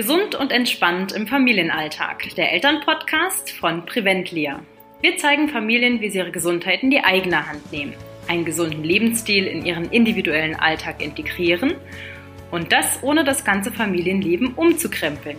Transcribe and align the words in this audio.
Gesund 0.00 0.34
und 0.34 0.50
entspannt 0.50 1.12
im 1.12 1.26
Familienalltag. 1.26 2.34
Der 2.34 2.54
Elternpodcast 2.54 3.50
von 3.50 3.84
Preventlia. 3.84 4.60
Wir 5.02 5.18
zeigen 5.18 5.50
Familien, 5.50 6.00
wie 6.00 6.08
sie 6.08 6.16
ihre 6.16 6.30
Gesundheit 6.30 6.82
in 6.82 6.88
die 6.88 7.04
eigene 7.04 7.46
Hand 7.46 7.70
nehmen, 7.70 7.92
einen 8.26 8.46
gesunden 8.46 8.82
Lebensstil 8.82 9.46
in 9.46 9.66
ihren 9.66 9.90
individuellen 9.90 10.56
Alltag 10.56 11.02
integrieren 11.02 11.74
und 12.50 12.72
das 12.72 13.02
ohne 13.02 13.24
das 13.24 13.44
ganze 13.44 13.72
Familienleben 13.72 14.54
umzukrempeln. 14.54 15.36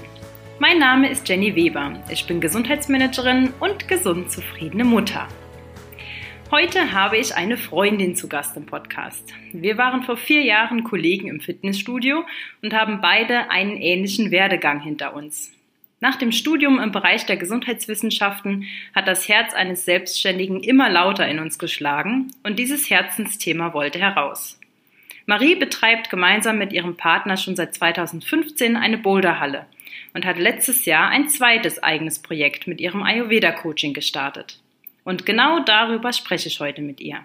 Mein 0.59 0.77
Name 0.77 1.09
ist 1.09 1.27
Jenny 1.27 1.55
Weber. 1.55 1.93
Ich 2.11 2.27
bin 2.27 2.39
Gesundheitsmanagerin 2.39 3.53
und 3.59 3.87
gesund 3.87 4.31
zufriedene 4.31 4.83
Mutter. 4.83 5.27
Heute 6.51 6.91
habe 6.91 7.17
ich 7.17 7.33
eine 7.33 7.55
Freundin 7.55 8.17
zu 8.17 8.27
Gast 8.27 8.57
im 8.57 8.65
Podcast. 8.65 9.33
Wir 9.53 9.77
waren 9.77 10.03
vor 10.03 10.17
vier 10.17 10.41
Jahren 10.41 10.83
Kollegen 10.83 11.29
im 11.29 11.39
Fitnessstudio 11.39 12.25
und 12.61 12.73
haben 12.73 12.99
beide 12.99 13.49
einen 13.49 13.77
ähnlichen 13.77 14.31
Werdegang 14.31 14.81
hinter 14.81 15.15
uns. 15.15 15.53
Nach 16.01 16.17
dem 16.17 16.33
Studium 16.33 16.77
im 16.77 16.91
Bereich 16.91 17.25
der 17.25 17.37
Gesundheitswissenschaften 17.37 18.65
hat 18.93 19.07
das 19.07 19.29
Herz 19.29 19.53
eines 19.53 19.85
Selbstständigen 19.85 20.61
immer 20.61 20.89
lauter 20.89 21.25
in 21.25 21.39
uns 21.39 21.57
geschlagen 21.57 22.33
und 22.43 22.59
dieses 22.59 22.89
Herzensthema 22.89 23.73
wollte 23.73 23.99
heraus. 23.99 24.59
Marie 25.25 25.55
betreibt 25.55 26.09
gemeinsam 26.09 26.57
mit 26.57 26.73
ihrem 26.73 26.97
Partner 26.97 27.37
schon 27.37 27.55
seit 27.55 27.75
2015 27.75 28.75
eine 28.75 28.97
Boulderhalle 28.97 29.67
und 30.13 30.25
hat 30.25 30.37
letztes 30.37 30.83
Jahr 30.83 31.07
ein 31.07 31.29
zweites 31.29 31.81
eigenes 31.81 32.19
Projekt 32.19 32.67
mit 32.67 32.81
ihrem 32.81 33.03
Ayurveda-Coaching 33.03 33.93
gestartet. 33.93 34.60
Und 35.11 35.25
genau 35.25 35.59
darüber 35.59 36.13
spreche 36.13 36.47
ich 36.47 36.61
heute 36.61 36.81
mit 36.81 37.01
ihr. 37.01 37.19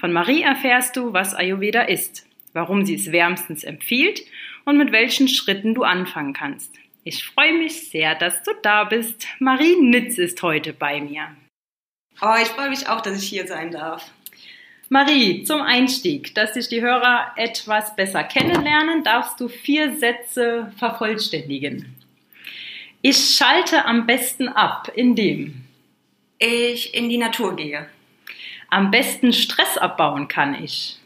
Von 0.00 0.14
Marie 0.14 0.40
erfährst 0.40 0.96
du, 0.96 1.12
was 1.12 1.34
Ayurveda 1.34 1.82
ist, 1.82 2.26
warum 2.54 2.86
sie 2.86 2.94
es 2.94 3.12
wärmstens 3.12 3.64
empfiehlt 3.64 4.22
und 4.64 4.78
mit 4.78 4.92
welchen 4.92 5.28
Schritten 5.28 5.74
du 5.74 5.82
anfangen 5.82 6.32
kannst. 6.32 6.74
Ich 7.04 7.22
freue 7.22 7.52
mich 7.52 7.90
sehr, 7.90 8.14
dass 8.14 8.42
du 8.44 8.52
da 8.62 8.84
bist. 8.84 9.26
Marie 9.40 9.76
Nitz 9.78 10.16
ist 10.16 10.42
heute 10.42 10.72
bei 10.72 11.02
mir. 11.02 11.36
Oh, 12.22 12.34
ich 12.40 12.48
freue 12.48 12.70
mich 12.70 12.88
auch, 12.88 13.02
dass 13.02 13.22
ich 13.22 13.28
hier 13.28 13.46
sein 13.46 13.72
darf. 13.72 14.10
Marie, 14.88 15.44
zum 15.44 15.60
Einstieg, 15.60 16.34
dass 16.34 16.54
sich 16.54 16.68
die 16.68 16.80
Hörer 16.80 17.34
etwas 17.36 17.94
besser 17.94 18.24
kennenlernen, 18.24 19.04
darfst 19.04 19.38
du 19.38 19.48
vier 19.48 19.98
Sätze 19.98 20.72
vervollständigen. 20.78 21.94
Ich 23.02 23.36
schalte 23.36 23.84
am 23.84 24.06
besten 24.06 24.48
ab, 24.48 24.90
indem 24.94 25.61
ich 26.42 26.94
in 26.94 27.08
die 27.08 27.18
Natur 27.18 27.56
gehe. 27.56 27.88
Am 28.68 28.90
besten 28.90 29.32
Stress 29.32 29.78
abbauen 29.78 30.28
kann 30.28 30.62
ich. 30.62 30.98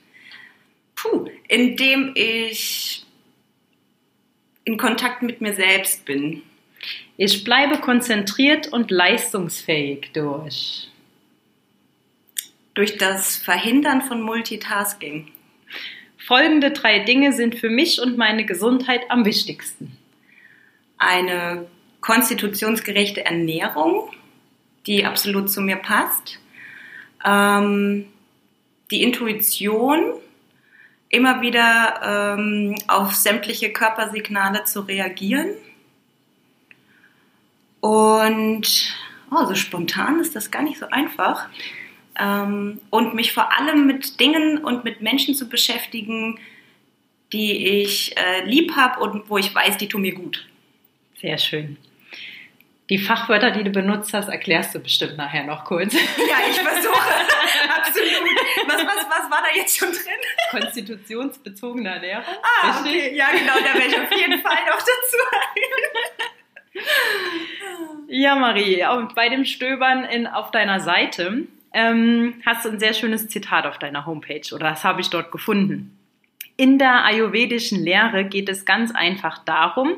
Puh, 0.95 1.29
indem 1.49 2.13
ich 2.15 3.05
in 4.65 4.77
Kontakt 4.77 5.23
mit 5.23 5.41
mir 5.41 5.55
selbst 5.55 6.05
bin. 6.05 6.43
Ich 7.17 7.45
bleibe 7.45 7.79
konzentriert 7.79 8.69
und 8.73 8.91
leistungsfähig 8.91 10.11
durch. 10.13 10.89
Durch 12.75 12.99
das 12.99 13.37
Verhindern 13.37 14.03
von 14.03 14.21
Multitasking. 14.21 15.33
Folgende 16.19 16.73
drei 16.73 16.99
Dinge 17.01 17.33
sind 17.33 17.55
für 17.55 17.71
mich 17.71 18.01
und 18.01 18.19
meine 18.19 18.45
Gesundheit 18.45 19.03
am 19.11 19.25
wichtigsten. 19.25 19.97
Eine 20.99 21.67
konstitutionsgerechte 22.01 23.25
Ernährung, 23.25 24.11
die 24.87 25.05
absolut 25.05 25.51
zu 25.51 25.61
mir 25.61 25.77
passt. 25.77 26.39
Ähm, 27.25 28.07
die 28.91 29.03
Intuition, 29.03 30.15
immer 31.09 31.41
wieder 31.41 32.37
ähm, 32.39 32.75
auf 32.89 33.15
sämtliche 33.15 33.73
Körpersignale 33.73 34.65
zu 34.65 34.81
reagieren. 34.81 35.51
Und 37.81 38.95
oh, 39.31 39.45
so 39.47 39.55
spontan 39.55 40.21
ist 40.21 40.35
das 40.35 40.51
gar 40.51 40.63
nicht 40.63 40.79
so 40.79 40.87
einfach. 40.87 41.49
Ähm, 42.19 42.81
und 42.91 43.15
mich 43.15 43.33
vor 43.33 43.57
allem 43.57 43.87
mit 43.87 44.19
Dingen 44.21 44.59
und 44.59 44.85
mit 44.85 45.01
Menschen 45.01 45.35
zu 45.35 45.49
beschäftigen, 45.49 46.39
die 47.33 47.83
ich 47.83 48.17
äh, 48.17 48.45
lieb 48.45 48.73
habe 48.77 49.01
und 49.01 49.29
wo 49.29 49.37
ich 49.39 49.55
weiß, 49.55 49.77
die 49.79 49.89
tun 49.89 50.03
mir 50.03 50.15
gut. 50.15 50.47
Sehr 51.21 51.39
schön. 51.39 51.77
Die 52.89 52.99
Fachwörter, 52.99 53.51
die 53.51 53.65
du 53.65 53.71
benutzt 53.71 54.13
hast, 54.15 54.29
erklärst 54.29 54.75
du 54.75 54.79
bestimmt 54.79 55.17
nachher 55.17 55.45
noch 55.45 55.65
kurz. 55.65 55.93
Ja, 55.95 56.37
ich 56.49 56.57
versuche. 56.57 56.95
Absolut. 57.77 58.07
Was, 58.67 58.77
was, 58.77 59.07
was 59.09 59.31
war 59.31 59.43
da 59.43 59.57
jetzt 59.57 59.77
schon 59.77 59.89
drin? 59.91 60.21
Konstitutionsbezogene 60.51 61.89
Ernährung. 61.89 62.25
Ah, 62.43 62.81
okay. 62.81 63.15
Ja, 63.17 63.31
genau, 63.33 63.55
da 63.55 63.79
werde 63.79 63.89
ich 63.89 64.01
auf 64.01 64.19
jeden 64.19 64.41
Fall 64.41 64.59
noch 64.67 64.79
dazu 64.79 65.17
Ja, 68.09 68.37
Marie, 68.37 68.85
bei 69.15 69.29
dem 69.29 69.45
Stöbern 69.45 70.05
in, 70.05 70.27
auf 70.27 70.51
deiner 70.53 70.81
Seite 70.81 71.47
ähm, 71.73 72.35
hast 72.45 72.65
du 72.65 72.71
ein 72.71 72.79
sehr 72.79 72.95
schönes 72.95 73.29
Zitat 73.29 73.67
auf 73.67 73.79
deiner 73.79 74.07
Homepage 74.07 74.55
oder 74.55 74.71
das 74.71 74.85
habe 74.85 75.01
ich 75.01 75.11
dort 75.11 75.33
gefunden. 75.33 75.97
In 76.57 76.79
der 76.79 77.05
ayurvedischen 77.05 77.83
Lehre 77.83 78.25
geht 78.25 78.49
es 78.49 78.65
ganz 78.65 78.95
einfach 78.95 79.45
darum, 79.45 79.93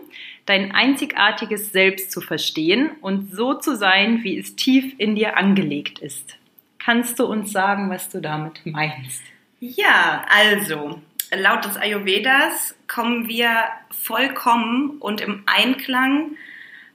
dein 0.48 0.72
einzigartiges 0.72 1.72
Selbst 1.72 2.10
zu 2.10 2.20
verstehen 2.20 2.90
und 3.00 3.34
so 3.34 3.54
zu 3.54 3.76
sein, 3.76 4.22
wie 4.22 4.38
es 4.38 4.56
tief 4.56 4.94
in 4.98 5.14
dir 5.14 5.36
angelegt 5.36 5.98
ist. 5.98 6.36
Kannst 6.78 7.18
du 7.18 7.26
uns 7.26 7.52
sagen, 7.52 7.90
was 7.90 8.08
du 8.08 8.20
damit 8.20 8.64
meinst? 8.64 9.22
Ja, 9.60 10.24
also, 10.28 11.00
laut 11.36 11.64
des 11.64 11.76
Ayurvedas 11.76 12.76
kommen 12.86 13.28
wir 13.28 13.64
vollkommen 13.90 14.98
und 15.00 15.20
im 15.20 15.42
Einklang 15.46 16.36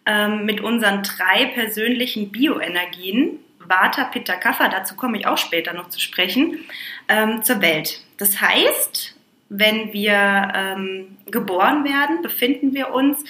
ähm, 0.06 0.46
mit 0.46 0.62
unseren 0.62 1.04
drei 1.04 1.46
persönlichen 1.46 2.32
Bioenergien, 2.32 3.40
Vata, 3.60 4.06
Pitta, 4.06 4.36
Kapha, 4.36 4.68
dazu 4.68 4.96
komme 4.96 5.18
ich 5.18 5.28
auch 5.28 5.38
später 5.38 5.74
noch 5.74 5.90
zu 5.90 6.00
sprechen, 6.00 6.60
ähm, 7.08 7.44
zur 7.44 7.62
Welt. 7.62 8.02
Das 8.18 8.42
heißt, 8.42 9.16
wenn 9.56 9.94
wir 9.94 10.52
ähm, 10.56 11.18
geboren 11.28 11.84
werden, 11.84 12.24
befinden 12.24 12.74
wir 12.74 12.92
uns 12.92 13.24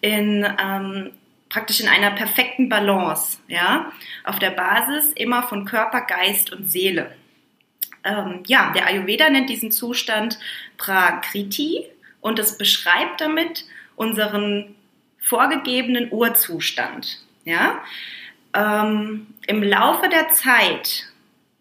in 0.00 0.44
ähm, 0.60 1.10
praktisch 1.48 1.80
in 1.80 1.88
einer 1.88 2.10
perfekten 2.10 2.68
Balance, 2.68 3.38
ja, 3.46 3.92
auf 4.24 4.38
der 4.38 4.50
Basis 4.50 5.12
immer 5.12 5.44
von 5.44 5.64
Körper, 5.64 6.02
Geist 6.02 6.52
und 6.52 6.70
Seele. 6.70 7.14
Ähm, 8.04 8.42
ja, 8.46 8.72
der 8.72 8.86
Ayurveda 8.86 9.30
nennt 9.30 9.48
diesen 9.50 9.70
Zustand 9.70 10.38
Prakriti 10.76 11.84
und 12.20 12.38
es 12.38 12.58
beschreibt 12.58 13.20
damit 13.20 13.64
unseren 13.96 14.74
vorgegebenen 15.20 16.08
Urzustand, 16.10 17.20
ja. 17.44 17.82
Ähm, 18.52 19.28
Im 19.46 19.62
Laufe 19.62 20.08
der 20.08 20.30
Zeit, 20.30 21.06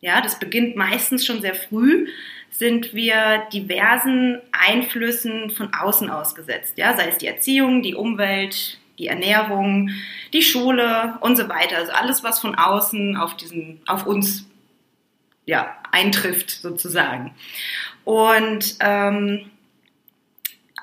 ja, 0.02 0.22
das 0.22 0.40
beginnt 0.40 0.76
meistens 0.76 1.26
schon 1.26 1.42
sehr 1.42 1.56
früh, 1.56 2.08
sind 2.58 2.94
wir 2.94 3.44
diversen 3.54 4.40
Einflüssen 4.52 5.52
von 5.52 5.74
außen 5.74 6.10
ausgesetzt, 6.10 6.74
ja, 6.78 6.98
sei 6.98 7.10
es 7.10 7.18
die 7.18 7.28
Erziehung, 7.28 7.82
die 7.82 7.96
Umwelt, 7.96 8.80
die 8.98 9.08
Ernährung, 9.08 9.92
die 10.34 10.42
Schule 10.42 11.18
und 11.22 11.36
so 11.36 11.48
weiter. 11.50 11.78
Also 11.78 11.92
alles, 11.92 12.24
was 12.24 12.40
von 12.40 12.56
außen 12.56 13.16
auf 13.16 13.38
diesen, 13.38 13.80
auf 13.86 14.08
uns 14.08 14.48
ja, 15.46 15.78
eintrifft 15.92 16.50
sozusagen. 16.50 17.34
Und 18.04 18.76
ähm, 18.80 19.52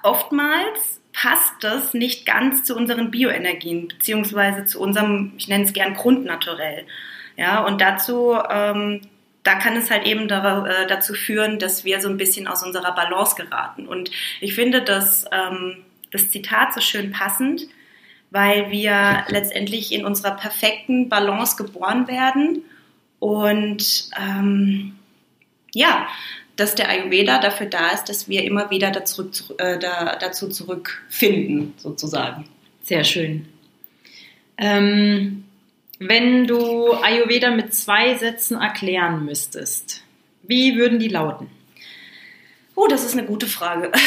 oftmals 0.02 1.00
passt 1.12 1.54
das 1.60 1.94
nicht 1.94 2.26
ganz 2.26 2.64
zu 2.64 2.76
unseren 2.76 3.10
Bioenergien, 3.10 3.88
beziehungsweise 3.88 4.64
zu 4.64 4.80
unserem, 4.80 5.32
ich 5.36 5.48
nenne 5.48 5.64
es 5.64 5.72
gern 5.72 5.94
Grundnaturell. 5.94 6.86
Ja, 7.36 7.64
und 7.64 7.80
dazu 7.80 8.36
ähm, 8.48 9.00
da 9.44 9.55
kann 9.55 9.77
es 9.77 9.91
halt 9.91 10.07
eben 10.07 10.28
äh, 10.28 10.86
dazu 10.89 11.15
führen, 11.15 11.59
dass 11.59 11.84
wir 11.84 12.01
so 12.01 12.09
ein 12.09 12.16
bisschen 12.16 12.48
aus 12.48 12.65
unserer 12.65 12.95
Balance 12.95 13.36
geraten. 13.36 13.86
Und 13.86 14.10
ich 14.41 14.54
finde 14.54 14.83
das, 14.83 15.27
ähm, 15.30 15.84
das 16.10 16.30
Zitat 16.30 16.74
so 16.74 16.80
schön 16.80 17.13
passend, 17.13 17.68
weil 18.30 18.71
wir 18.71 19.24
letztendlich 19.28 19.92
in 19.92 20.04
unserer 20.04 20.33
perfekten 20.33 21.09
Balance 21.09 21.57
geboren 21.57 22.09
werden 22.09 22.65
und 23.21 24.10
ähm, 24.18 24.97
ja, 25.74 26.09
dass 26.57 26.74
der 26.74 26.89
Ayurveda 26.89 27.39
dafür 27.39 27.66
da 27.66 27.91
ist, 27.91 28.04
dass 28.04 28.28
wir 28.28 28.45
immer 28.45 28.71
wieder 28.71 28.91
dazu, 28.91 29.30
äh, 29.59 29.78
da, 29.78 30.16
dazu 30.16 30.48
zurückfinden, 30.48 31.74
sozusagen. 31.77 32.48
Sehr 32.83 33.04
schön. 33.04 33.47
Ähm, 34.57 35.45
wenn 36.09 36.47
du 36.47 36.92
Ayurveda 36.92 37.51
mit 37.51 37.74
zwei 37.74 38.16
Sätzen 38.16 38.60
erklären 38.60 39.24
müsstest, 39.24 40.03
wie 40.42 40.77
würden 40.77 40.98
die 40.98 41.09
lauten? 41.09 41.48
Oh, 42.77 42.89
das 42.89 43.04
ist 43.04 43.12
eine 43.12 43.27
gute 43.27 43.47
Frage. 43.47 43.92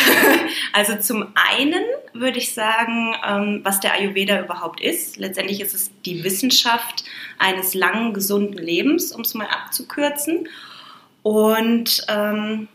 Also 0.74 0.98
zum 0.98 1.28
einen 1.34 1.84
würde 2.14 2.38
ich 2.38 2.54
sagen, 2.54 3.16
ähm, 3.28 3.62
was 3.64 3.80
der 3.80 3.94
Ayurveda 3.94 4.44
überhaupt 4.44 4.80
ist. 4.80 5.18
Letztendlich 5.18 5.60
ist 5.60 5.74
es 5.74 5.92
die 6.06 6.24
Wissenschaft 6.24 7.04
eines 7.40 7.74
langen, 7.74 8.14
gesunden 8.14 8.60
Lebens, 8.60 9.12
um 9.12 9.22
es 9.22 9.34
mal 9.34 9.48
abzukürzen. 9.48 10.48
Und 11.24 12.06
ähm, 12.10 12.68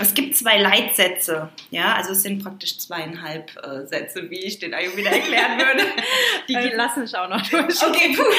es 0.00 0.14
gibt 0.14 0.36
zwei 0.36 0.58
Leitsätze, 0.58 1.50
ja, 1.70 1.94
also 1.94 2.12
es 2.12 2.22
sind 2.22 2.42
praktisch 2.42 2.78
zweieinhalb 2.78 3.56
äh, 3.62 3.86
Sätze, 3.86 4.28
wie 4.28 4.40
ich 4.40 4.58
den 4.58 4.74
Ayurveda 4.74 5.10
erklären 5.10 5.58
würde. 5.58 5.84
die, 6.48 6.54
die 6.54 6.74
lassen 6.74 7.06
sich 7.06 7.16
auch 7.16 7.28
noch 7.28 7.42
durch. 7.48 7.82
Okay, 7.82 8.12
gut. 8.14 8.26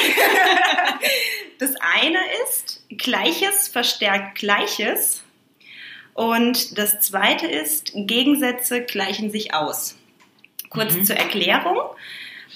Das 1.58 1.72
eine 1.80 2.18
ist, 2.44 2.84
Gleiches 2.90 3.68
verstärkt 3.68 4.36
Gleiches. 4.36 5.22
Und 6.12 6.76
das 6.76 7.00
zweite 7.00 7.46
ist, 7.46 7.92
Gegensätze 7.94 8.82
gleichen 8.82 9.30
sich 9.30 9.54
aus. 9.54 9.96
Kurz 10.68 10.94
mhm. 10.94 11.06
zur 11.06 11.16
Erklärung. 11.16 11.78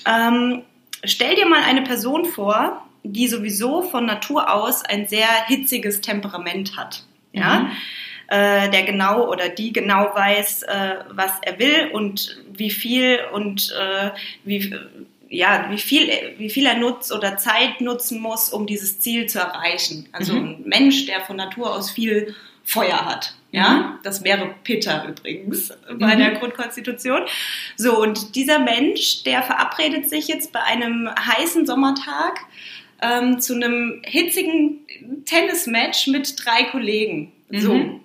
Ähm, 0.06 0.64
stell 1.02 1.35
dir 1.35 1.47
mal 1.47 1.62
eine 1.62 1.81
Person 1.81 2.26
vor, 2.26 2.87
die 3.02 3.26
sowieso 3.26 3.81
von 3.81 4.05
Natur 4.05 4.52
aus 4.52 4.85
ein 4.85 5.08
sehr 5.08 5.47
hitziges 5.47 6.02
Temperament 6.02 6.76
hat. 6.76 7.02
Ja. 7.32 7.61
Mhm 7.61 7.70
äh, 8.31 8.71
der 8.71 8.85
genau 8.85 9.29
oder 9.29 9.49
die 9.49 9.73
genau 9.73 10.15
weiß, 10.15 10.62
äh, 10.62 10.94
was 11.11 11.32
er 11.43 11.59
will 11.59 11.91
und 11.93 12.38
wie 12.53 12.71
viel 12.71 13.19
und 13.32 13.75
äh, 13.79 14.11
wie 14.44 14.75
ja, 15.32 15.67
wie 15.71 15.79
viel, 15.79 16.11
wie 16.38 16.50
viel 16.50 16.67
er 16.67 16.77
nutzt 16.77 17.12
oder 17.12 17.37
Zeit 17.37 17.81
nutzen 17.81 18.21
muss, 18.21 18.53
um 18.53 18.67
dieses 18.67 18.99
Ziel 18.99 19.27
zu 19.27 19.38
erreichen. 19.38 20.09
Also 20.11 20.35
mhm. 20.35 20.49
ein 20.49 20.62
Mensch, 20.65 21.06
der 21.06 21.21
von 21.21 21.37
Natur 21.37 21.73
aus 21.73 21.93
viel 21.93 22.35
Feuer 22.65 23.05
hat. 23.05 23.35
Ja, 23.53 23.71
mhm. 23.71 23.99
das 24.03 24.25
wäre 24.25 24.55
Peter 24.65 25.06
übrigens 25.09 25.73
bei 25.99 26.15
mhm. 26.15 26.19
der 26.19 26.31
Grundkonstitution. 26.33 27.23
So, 27.76 28.00
und 28.00 28.35
dieser 28.35 28.59
Mensch, 28.59 29.23
der 29.23 29.43
verabredet 29.43 30.09
sich 30.09 30.26
jetzt 30.26 30.53
bei 30.53 30.62
einem 30.62 31.09
heißen 31.09 31.65
Sommertag 31.65 32.41
ähm, 33.00 33.41
zu 33.41 33.55
einem 33.55 34.03
hitzigen 34.05 34.81
Tennismatch 35.25 36.09
mit 36.09 36.44
drei 36.44 36.65
Kollegen. 36.65 37.33
So. 37.50 38.00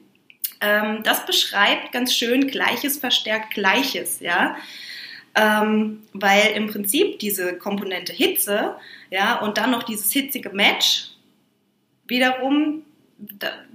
Ähm, 0.61 1.03
das 1.03 1.25
beschreibt 1.25 1.91
ganz 1.91 2.13
schön 2.13 2.47
Gleiches 2.47 2.97
verstärkt 2.97 3.53
Gleiches, 3.53 4.19
ja. 4.19 4.55
Ähm, 5.35 6.03
weil 6.13 6.53
im 6.55 6.67
Prinzip 6.67 7.19
diese 7.19 7.57
Komponente 7.57 8.13
Hitze, 8.13 8.75
ja, 9.09 9.39
und 9.39 9.57
dann 9.57 9.71
noch 9.71 9.83
dieses 9.83 10.11
hitzige 10.11 10.49
Match 10.49 11.09
wiederum 12.07 12.83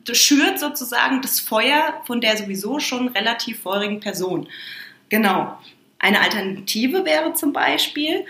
das 0.05 0.19
schürt 0.19 0.59
sozusagen 0.59 1.23
das 1.23 1.41
Feuer 1.41 2.03
von 2.07 2.21
der 2.21 2.37
sowieso 2.37 2.79
schon 2.79 3.09
relativ 3.09 3.61
feurigen 3.61 4.01
Person. 4.01 4.49
Genau. 5.09 5.59
Eine 5.99 6.21
Alternative 6.21 7.05
wäre 7.05 7.35
zum 7.35 7.53
Beispiel, 7.53 8.25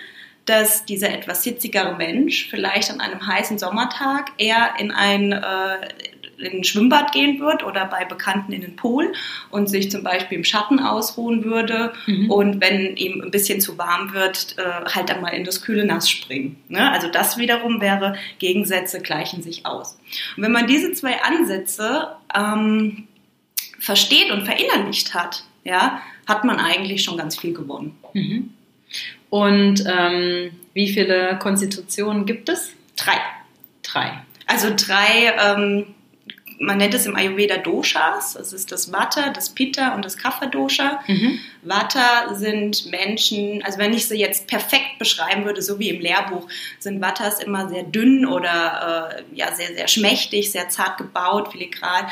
dass 0.45 0.85
dieser 0.85 1.11
etwas 1.11 1.45
hitzigere 1.45 1.97
Mensch 1.97 2.49
vielleicht 2.49 2.91
an 2.91 3.01
einem 3.01 3.25
heißen 3.25 3.59
Sommertag 3.59 4.33
eher 4.39 4.75
in 4.79 4.91
ein 4.91 5.33
äh, 5.33 5.89
in 6.41 6.59
ein 6.59 6.65
Schwimmbad 6.65 7.13
gehen 7.13 7.41
würde 7.41 7.65
oder 7.65 7.87
bei 7.87 8.05
Bekannten 8.05 8.53
in 8.53 8.61
den 8.61 8.77
Pool 8.77 9.13
und 9.51 9.69
sich 9.69 9.91
zum 9.91 10.03
Beispiel 10.03 10.39
im 10.39 10.45
Schatten 10.45 10.81
ausruhen 10.81 11.45
würde 11.45 11.93
mhm. 12.07 12.31
und 12.31 12.61
wenn 12.61 12.97
ihm 12.97 13.21
ein 13.21 13.31
bisschen 13.31 13.61
zu 13.61 13.79
warm 13.79 14.13
wird, 14.13 14.57
äh, 14.59 14.85
halt 14.95 15.11
dann 15.11 15.21
mal 15.21 15.31
in 15.31 15.45
das 15.45 15.63
kühle 15.63 15.85
Nass 15.85 16.09
springen. 16.09 16.57
Ne? 16.69 16.91
Also 16.91 17.09
das 17.09 17.39
wiederum 17.39 17.81
wäre, 17.81 18.17
Gegensätze 18.39 19.01
gleichen 19.01 19.43
sich 19.43 19.67
aus. 19.67 19.99
Und 20.37 20.43
wenn 20.43 20.53
man 20.53 20.67
diese 20.67 20.93
zwei 20.93 21.23
Ansätze 21.23 22.09
ähm, 22.35 23.09
versteht 23.79 24.31
und 24.31 24.45
verinnerlicht 24.45 25.15
hat, 25.15 25.45
ja, 25.65 26.01
hat 26.27 26.45
man 26.45 26.59
eigentlich 26.59 27.03
schon 27.03 27.17
ganz 27.17 27.39
viel 27.39 27.53
gewonnen. 27.53 27.97
Mhm. 28.15 28.51
Und 29.31 29.85
ähm, 29.87 30.51
wie 30.75 30.89
viele 30.89 31.39
Konstitutionen 31.39 32.27
gibt 32.27 32.49
es? 32.49 32.73
Drei. 32.97 33.19
Drei. 33.83 34.23
Also 34.47 34.73
drei 34.77 35.33
ähm, 35.39 35.87
man 36.63 36.77
nennt 36.77 36.93
es 36.93 37.07
im 37.07 37.17
Ayurveda 37.17 37.57
Doshas. 37.57 38.35
Das 38.35 38.53
ist 38.53 38.71
das 38.71 38.93
Vata, 38.93 39.31
das 39.31 39.49
Pitta 39.49 39.95
und 39.95 40.05
das 40.05 40.19
Kapha 40.19 40.45
Dosha. 40.45 41.01
Mhm. 41.07 41.41
Vata 41.63 42.35
sind 42.35 42.85
Menschen, 42.91 43.63
also 43.65 43.79
wenn 43.79 43.95
ich 43.95 44.07
sie 44.07 44.19
jetzt 44.19 44.47
perfekt 44.47 44.99
beschreiben 44.99 45.47
würde, 45.47 45.63
so 45.63 45.79
wie 45.79 45.89
im 45.89 46.03
Lehrbuch, 46.03 46.47
sind 46.79 47.01
Vatas 47.01 47.43
immer 47.43 47.71
sehr 47.71 47.85
dünn 47.85 48.27
oder 48.27 49.23
äh, 49.33 49.37
ja 49.37 49.55
sehr 49.55 49.75
sehr 49.75 49.89
schmächtig, 49.89 50.53
sehr 50.53 50.69
zart 50.69 50.99
gebaut, 50.99 51.53
filigran. 51.53 52.09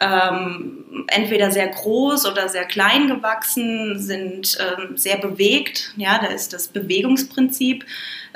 Ähm, 0.00 1.04
entweder 1.06 1.52
sehr 1.52 1.68
groß 1.68 2.26
oder 2.26 2.48
sehr 2.48 2.64
klein 2.64 3.06
gewachsen, 3.06 4.00
sind 4.00 4.58
ähm, 4.60 4.96
sehr 4.96 5.18
bewegt. 5.18 5.94
Ja, 5.96 6.18
da 6.18 6.26
ist 6.26 6.52
das 6.52 6.66
Bewegungsprinzip 6.66 7.86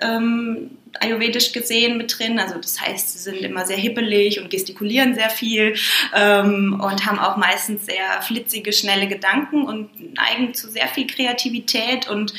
ähm, 0.00 0.78
ayurvedisch 1.00 1.52
gesehen 1.52 1.96
mit 1.98 2.18
drin. 2.18 2.38
Also 2.38 2.56
das 2.56 2.80
heißt, 2.80 3.12
sie 3.12 3.18
sind 3.18 3.38
immer 3.38 3.66
sehr 3.66 3.76
hippelig 3.76 4.40
und 4.40 4.50
gestikulieren 4.50 5.14
sehr 5.14 5.30
viel 5.30 5.74
ähm, 6.14 6.80
und 6.82 7.06
haben 7.06 7.18
auch 7.18 7.36
meistens 7.36 7.86
sehr 7.86 8.22
flitzige, 8.22 8.72
schnelle 8.72 9.08
Gedanken 9.08 9.64
und 9.64 10.14
neigen 10.14 10.54
zu 10.54 10.70
sehr 10.70 10.88
viel 10.88 11.06
Kreativität 11.06 12.08
und 12.08 12.32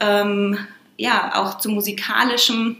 ähm, 0.00 0.58
ja, 0.96 1.32
auch 1.34 1.58
zu 1.58 1.70
musikalischem. 1.70 2.76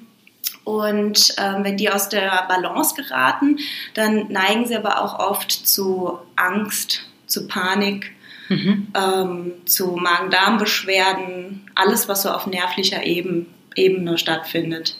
Und 0.64 1.34
ähm, 1.38 1.64
wenn 1.64 1.76
die 1.78 1.90
aus 1.90 2.08
der 2.10 2.44
Balance 2.48 2.94
geraten, 2.94 3.58
dann 3.94 4.30
neigen 4.30 4.66
sie 4.66 4.76
aber 4.76 5.02
auch 5.02 5.18
oft 5.18 5.50
zu 5.50 6.18
Angst, 6.36 7.08
zu 7.26 7.48
Panik, 7.48 8.12
mhm. 8.50 8.88
ähm, 8.94 9.52
zu 9.64 9.96
Magen-Darm-Beschwerden, 9.96 11.70
alles, 11.74 12.08
was 12.08 12.22
so 12.22 12.30
auf 12.30 12.46
nervlicher 12.46 13.04
Ebene 13.04 13.46
Ebene 13.78 14.18
stattfindet. 14.18 14.96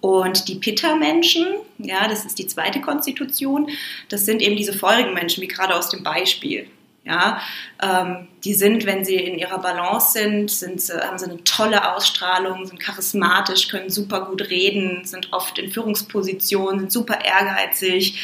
Und 0.00 0.48
die 0.48 0.56
Pitta-Menschen, 0.56 1.46
ja, 1.78 2.06
das 2.08 2.24
ist 2.24 2.38
die 2.38 2.46
zweite 2.46 2.80
Konstitution, 2.80 3.68
das 4.08 4.24
sind 4.24 4.40
eben 4.42 4.56
diese 4.56 4.72
feurigen 4.72 5.14
Menschen, 5.14 5.42
wie 5.42 5.48
gerade 5.48 5.74
aus 5.74 5.88
dem 5.88 6.02
Beispiel. 6.04 6.68
Ja, 7.04 7.40
ähm, 7.82 8.28
die 8.44 8.52
sind, 8.52 8.84
wenn 8.84 9.02
sie 9.02 9.16
in 9.16 9.38
ihrer 9.38 9.58
Balance 9.60 10.12
sind, 10.12 10.50
sind 10.50 10.80
sie, 10.80 10.92
haben 10.92 11.18
sie 11.18 11.24
eine 11.24 11.42
tolle 11.42 11.94
Ausstrahlung, 11.94 12.66
sind 12.66 12.80
charismatisch, 12.80 13.68
können 13.68 13.88
super 13.88 14.26
gut 14.26 14.50
reden, 14.50 15.06
sind 15.06 15.32
oft 15.32 15.58
in 15.58 15.70
Führungspositionen, 15.70 16.80
sind 16.80 16.92
super 16.92 17.24
ehrgeizig, 17.24 18.20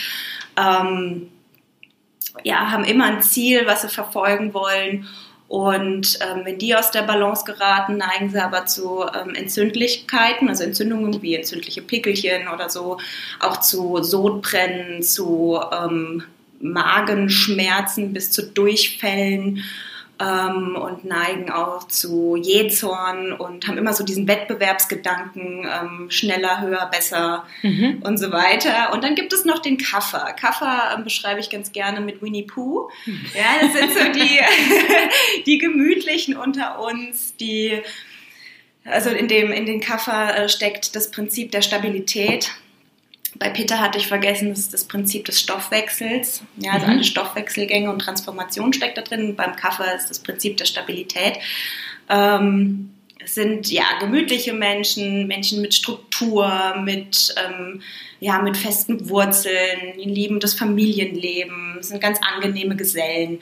ähm, 0.59 1.31
ja, 2.43 2.71
haben 2.71 2.85
immer 2.85 3.07
ein 3.07 3.23
Ziel, 3.23 3.65
was 3.65 3.83
sie 3.83 3.89
verfolgen 3.89 4.53
wollen 4.53 5.09
und 5.49 6.19
ähm, 6.23 6.41
wenn 6.45 6.59
die 6.59 6.75
aus 6.75 6.91
der 6.91 7.03
Balance 7.03 7.45
geraten, 7.45 7.99
neigen 7.99 8.31
sie 8.31 8.43
aber 8.43 8.67
zu 8.67 9.05
ähm, 9.15 9.35
Entzündlichkeiten, 9.35 10.49
also 10.49 10.65
Entzündungen 10.65 11.21
wie 11.23 11.35
entzündliche 11.35 11.83
Pickelchen 11.83 12.49
oder 12.49 12.71
so, 12.71 12.99
auch 13.41 13.61
zu 13.61 14.03
Sodbrennen, 14.03 15.03
zu 15.03 15.61
ähm, 15.73 16.25
Magenschmerzen 16.61 18.13
bis 18.13 18.31
zu 18.31 18.43
Durchfällen 18.43 19.63
ähm, 20.21 20.77
und 20.77 21.05
neigen 21.05 21.51
auch 21.51 21.89
zu 21.89 22.37
Jähzorn 22.37 23.33
und 23.33 23.67
haben 23.67 23.79
immer 23.79 23.93
so 23.93 24.05
diesen 24.05 24.29
Wettbewerbsgedanken, 24.29 25.67
ähm, 25.67 26.11
schneller, 26.11 26.61
höher, 26.61 26.89
besser 26.91 27.45
mhm. 27.63 28.01
und 28.05 28.19
so 28.19 28.31
weiter. 28.31 28.93
Und 28.93 29.03
dann 29.03 29.15
gibt 29.15 29.33
es 29.33 29.45
noch 29.45 29.59
den 29.59 29.77
Kaffer. 29.77 30.33
Kaffer 30.39 30.95
ähm, 30.97 31.05
beschreibe 31.05 31.41
ich 31.41 31.51
ganz 31.51 31.73
gerne 31.73 32.01
mit 32.01 32.23
Winnie 32.23 32.45
Pooh. 32.45 32.89
Mhm. 33.07 33.27
Ja, 33.35 33.67
das 33.67 33.73
sind 33.73 33.93
so 33.93 34.13
die, 34.13 34.41
die 35.47 35.59
gemütlichen 35.59 36.37
unter 36.37 36.81
uns, 36.81 37.37
die 37.37 37.83
also 38.85 39.11
in 39.11 39.29
dem 39.29 39.51
in 39.51 39.67
den 39.67 39.81
Kaffer 39.81 40.37
äh, 40.37 40.49
steckt 40.49 40.95
das 40.95 41.11
Prinzip 41.11 41.51
der 41.51 41.63
Stabilität 41.63 42.53
bei 43.37 43.51
Peter 43.51 43.81
hatte 43.81 43.99
ich 43.99 44.07
vergessen, 44.07 44.51
das 44.51 44.61
ist 44.61 44.75
das 44.75 44.85
Prinzip 44.85 45.25
des 45.25 45.41
Stoffwechsels. 45.41 46.43
Ja, 46.57 46.73
also 46.73 46.87
mhm. 46.87 46.93
alle 46.93 47.05
Stoffwechselgänge 47.05 47.91
und 47.91 47.99
Transformation 47.99 48.73
steckt 48.73 48.97
da 48.97 49.03
drin. 49.03 49.35
Beim 49.37 49.57
Kaffee 49.57 49.95
ist 49.97 50.09
das 50.09 50.21
Prinzip 50.21 50.57
der 50.57 50.67
Stabilität. 50.67 51.39
Ähm, 52.09 52.94
es 53.25 53.35
sind 53.35 53.71
ja 53.71 53.85
gemütliche 54.01 54.53
Menschen, 54.53 55.27
Menschen 55.27 55.61
mit 55.61 55.75
Struktur, 55.75 56.75
mit, 56.83 57.35
ähm, 57.45 57.81
ja, 58.21 58.41
mit 58.41 58.57
festen 58.57 59.09
Wurzeln, 59.09 59.99
die 59.99 60.09
lieben 60.09 60.41
das 60.41 60.55
Familienleben, 60.55 61.79
sind 61.81 62.01
ganz 62.01 62.19
angenehme 62.23 62.77
Gesellen. 62.77 63.41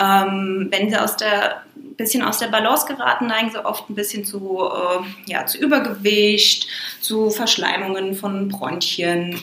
Ähm, 0.00 0.68
wenn 0.70 0.90
sie 0.90 0.96
aus 0.96 1.16
der 1.16 1.62
bisschen 1.96 2.22
aus 2.22 2.38
der 2.38 2.48
Balance 2.48 2.86
geraten, 2.86 3.26
neigen 3.26 3.50
sie 3.50 3.64
oft 3.64 3.88
ein 3.88 3.94
bisschen 3.94 4.24
zu, 4.24 4.58
äh, 4.62 5.30
ja, 5.30 5.46
zu 5.46 5.58
Übergewicht, 5.58 6.66
zu 7.00 7.30
Verschleimungen 7.30 8.14
von 8.14 8.48
Bronchien. 8.48 9.38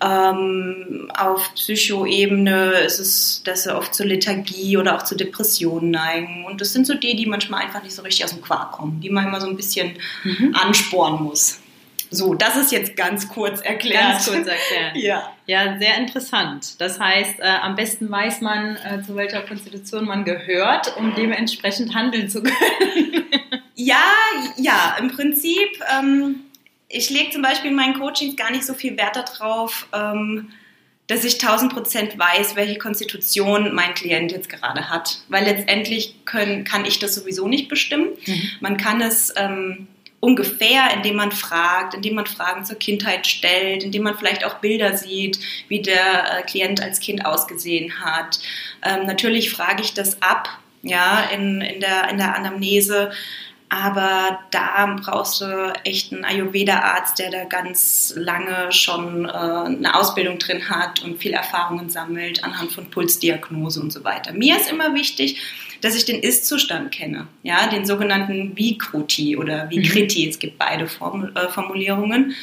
Ähm, 0.00 1.10
auf 1.16 1.54
Psychoebene 1.54 2.72
ist 2.86 3.00
es, 3.00 3.42
dass 3.44 3.64
sie 3.64 3.74
oft 3.74 3.94
zur 3.94 4.06
Lethargie 4.06 4.76
oder 4.76 4.96
auch 4.96 5.02
zu 5.02 5.16
Depressionen 5.16 5.90
neigen. 5.90 6.44
Und 6.44 6.60
das 6.60 6.72
sind 6.72 6.86
so 6.86 6.94
die, 6.94 7.16
die 7.16 7.26
manchmal 7.26 7.64
einfach 7.64 7.82
nicht 7.82 7.94
so 7.94 8.02
richtig 8.02 8.24
aus 8.24 8.30
dem 8.30 8.42
Quark 8.42 8.72
kommen, 8.72 9.00
die 9.00 9.10
man 9.10 9.26
immer 9.26 9.40
so 9.40 9.48
ein 9.48 9.56
bisschen 9.56 9.96
mhm. 10.22 10.54
anspornen 10.54 11.24
muss. 11.24 11.60
So, 12.10 12.34
das 12.34 12.56
ist 12.56 12.72
jetzt 12.72 12.96
ganz 12.96 13.28
kurz 13.28 13.60
erklärt. 13.60 14.02
Ganz 14.02 14.26
kurz 14.26 14.46
erklärt. 14.46 14.94
ja. 14.96 15.32
Ja, 15.46 15.78
sehr 15.78 15.96
interessant. 15.98 16.80
Das 16.80 16.98
heißt, 17.00 17.40
äh, 17.40 17.42
am 17.42 17.74
besten 17.74 18.10
weiß 18.10 18.40
man, 18.40 18.76
äh, 18.76 19.02
zu 19.02 19.16
welcher 19.16 19.42
Konstitution 19.42 20.06
man 20.06 20.24
gehört, 20.24 20.96
um 20.96 21.14
dementsprechend 21.14 21.94
handeln 21.94 22.28
zu 22.28 22.42
können. 22.42 22.56
ja, 23.74 24.04
ja, 24.56 24.96
im 24.98 25.08
Prinzip. 25.08 25.68
Ähm, 25.98 26.36
ich 26.88 27.10
lege 27.10 27.30
zum 27.30 27.42
Beispiel 27.42 27.70
in 27.70 27.76
meinen 27.76 27.98
Coachings 27.98 28.36
gar 28.36 28.50
nicht 28.50 28.64
so 28.64 28.74
viel 28.74 28.96
Wert 28.96 29.16
darauf, 29.16 29.86
ähm, 29.92 30.50
dass 31.06 31.24
ich 31.24 31.38
1000 31.38 31.72
Prozent 31.72 32.18
weiß, 32.18 32.54
welche 32.54 32.78
Konstitution 32.78 33.74
mein 33.74 33.94
Klient 33.94 34.30
jetzt 34.30 34.48
gerade 34.48 34.90
hat. 34.90 35.22
Weil 35.28 35.44
letztendlich 35.44 36.24
können, 36.26 36.64
kann 36.64 36.84
ich 36.84 36.98
das 36.98 37.14
sowieso 37.14 37.48
nicht 37.48 37.68
bestimmen. 37.68 38.10
Mhm. 38.26 38.50
Man 38.60 38.76
kann 38.76 39.00
es 39.00 39.32
ähm, 39.36 39.88
ungefähr, 40.20 40.92
indem 40.94 41.16
man 41.16 41.32
fragt, 41.32 41.94
indem 41.94 42.14
man 42.14 42.26
Fragen 42.26 42.64
zur 42.64 42.78
Kindheit 42.78 43.26
stellt, 43.26 43.84
indem 43.84 44.02
man 44.02 44.18
vielleicht 44.18 44.44
auch 44.44 44.54
Bilder 44.56 44.96
sieht, 44.96 45.38
wie 45.68 45.80
der 45.80 46.38
äh, 46.38 46.42
Klient 46.42 46.82
als 46.82 47.00
Kind 47.00 47.24
ausgesehen 47.24 48.00
hat. 48.04 48.38
Ähm, 48.82 49.06
natürlich 49.06 49.50
frage 49.50 49.82
ich 49.82 49.94
das 49.94 50.20
ab, 50.20 50.58
ja, 50.82 51.22
in, 51.34 51.60
in, 51.60 51.80
der, 51.80 52.10
in 52.10 52.18
der 52.18 52.34
Anamnese. 52.34 53.12
Aber 53.70 54.38
da 54.50 54.96
brauchst 55.02 55.42
du 55.42 55.72
echt 55.84 56.12
einen 56.12 56.24
Ayurveda-Arzt, 56.24 57.18
der 57.18 57.30
da 57.30 57.44
ganz 57.44 58.14
lange 58.16 58.72
schon 58.72 59.26
äh, 59.26 59.28
eine 59.28 59.94
Ausbildung 59.94 60.38
drin 60.38 60.70
hat 60.70 61.02
und 61.02 61.18
viel 61.18 61.32
Erfahrungen 61.32 61.90
sammelt 61.90 62.42
anhand 62.44 62.72
von 62.72 62.88
Pulsdiagnose 62.90 63.80
und 63.80 63.92
so 63.92 64.04
weiter. 64.04 64.32
Mir 64.32 64.56
ist 64.56 64.70
immer 64.70 64.94
wichtig, 64.94 65.40
dass 65.82 65.94
ich 65.94 66.06
den 66.06 66.22
Ist-Zustand 66.22 66.92
kenne, 66.92 67.26
ja, 67.42 67.66
den 67.68 67.84
sogenannten 67.84 68.56
Vikruti 68.56 69.36
oder 69.36 69.70
Vikriti. 69.70 70.24
Mhm. 70.24 70.30
Es 70.30 70.38
gibt 70.38 70.58
beide 70.58 70.86
Form, 70.86 71.30
äh, 71.36 71.48
Formulierungen. 71.48 72.34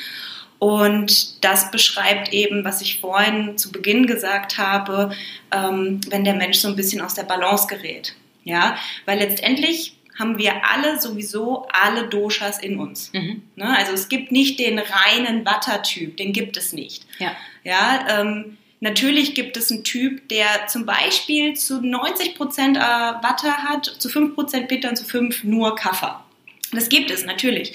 Und 0.60 1.44
das 1.44 1.70
beschreibt 1.72 2.34
eben, 2.34 2.64
was 2.64 2.82
ich 2.82 3.00
vorhin 3.00 3.58
zu 3.58 3.72
Beginn 3.72 4.06
gesagt 4.06 4.58
habe, 4.58 5.12
ähm, 5.52 6.00
wenn 6.10 6.24
der 6.24 6.36
Mensch 6.36 6.60
so 6.60 6.68
ein 6.68 6.76
bisschen 6.76 7.02
aus 7.02 7.14
der 7.14 7.24
Balance 7.24 7.68
gerät. 7.68 8.16
Ja, 8.44 8.78
weil 9.06 9.20
letztendlich 9.20 9.95
haben 10.18 10.38
wir 10.38 10.66
alle 10.66 11.00
sowieso 11.00 11.68
alle 11.72 12.08
Doshas 12.08 12.60
in 12.60 12.80
uns. 12.80 13.12
Mhm. 13.14 13.44
Ne? 13.56 13.78
Also 13.78 13.94
es 13.94 14.08
gibt 14.08 14.32
nicht 14.32 14.60
den 14.60 14.80
reinen 14.80 15.46
Vata-Typ, 15.46 16.18
den 16.18 16.34
gibt 16.34 16.58
es 16.58 16.74
nicht. 16.74 17.06
Ja. 17.20 17.36
Ja, 17.64 18.22
ähm, 18.22 18.58
natürlich 18.80 19.36
gibt 19.36 19.58
es 19.58 19.72
einen 19.72 19.84
Typ, 19.84 20.30
der 20.30 20.68
zum 20.68 20.86
Beispiel 20.86 21.56
zu 21.56 21.82
90 21.82 22.36
Prozent 22.36 22.78
äh, 22.78 22.80
Vata 22.80 23.64
hat, 23.64 23.86
zu 23.86 24.08
5 24.08 24.36
Prozent 24.36 24.68
Pitta 24.68 24.90
und 24.90 24.96
zu 24.96 25.06
5 25.06 25.44
nur 25.44 25.76
Kapha. 25.76 26.24
Das 26.72 26.90
gibt 26.90 27.12
es 27.12 27.26
natürlich. 27.26 27.74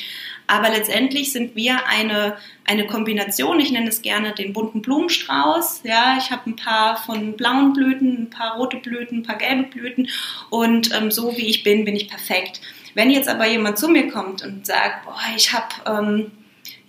Aber 0.50 0.68
letztendlich 0.68 1.30
sind 1.30 1.54
wir 1.54 1.86
eine, 1.86 2.36
eine 2.64 2.84
Kombination. 2.88 3.60
Ich 3.60 3.70
nenne 3.70 3.88
es 3.88 4.02
gerne 4.02 4.34
den 4.34 4.52
bunten 4.52 4.82
Blumenstrauß. 4.82 5.82
Ja, 5.84 6.16
ich 6.18 6.32
habe 6.32 6.50
ein 6.50 6.56
paar 6.56 6.96
von 6.96 7.34
blauen 7.34 7.72
Blüten, 7.72 8.22
ein 8.22 8.30
paar 8.30 8.56
rote 8.56 8.78
Blüten, 8.78 9.18
ein 9.18 9.22
paar 9.22 9.38
gelbe 9.38 9.62
Blüten. 9.62 10.08
Und 10.50 10.92
ähm, 10.92 11.12
so 11.12 11.36
wie 11.36 11.46
ich 11.46 11.62
bin, 11.62 11.84
bin 11.84 11.94
ich 11.94 12.08
perfekt. 12.08 12.60
Wenn 12.94 13.12
jetzt 13.12 13.28
aber 13.28 13.46
jemand 13.46 13.78
zu 13.78 13.88
mir 13.88 14.10
kommt 14.10 14.42
und 14.42 14.66
sagt, 14.66 15.04
boah, 15.04 15.20
ich 15.36 15.52
habe 15.52 15.68
ähm, 15.86 16.32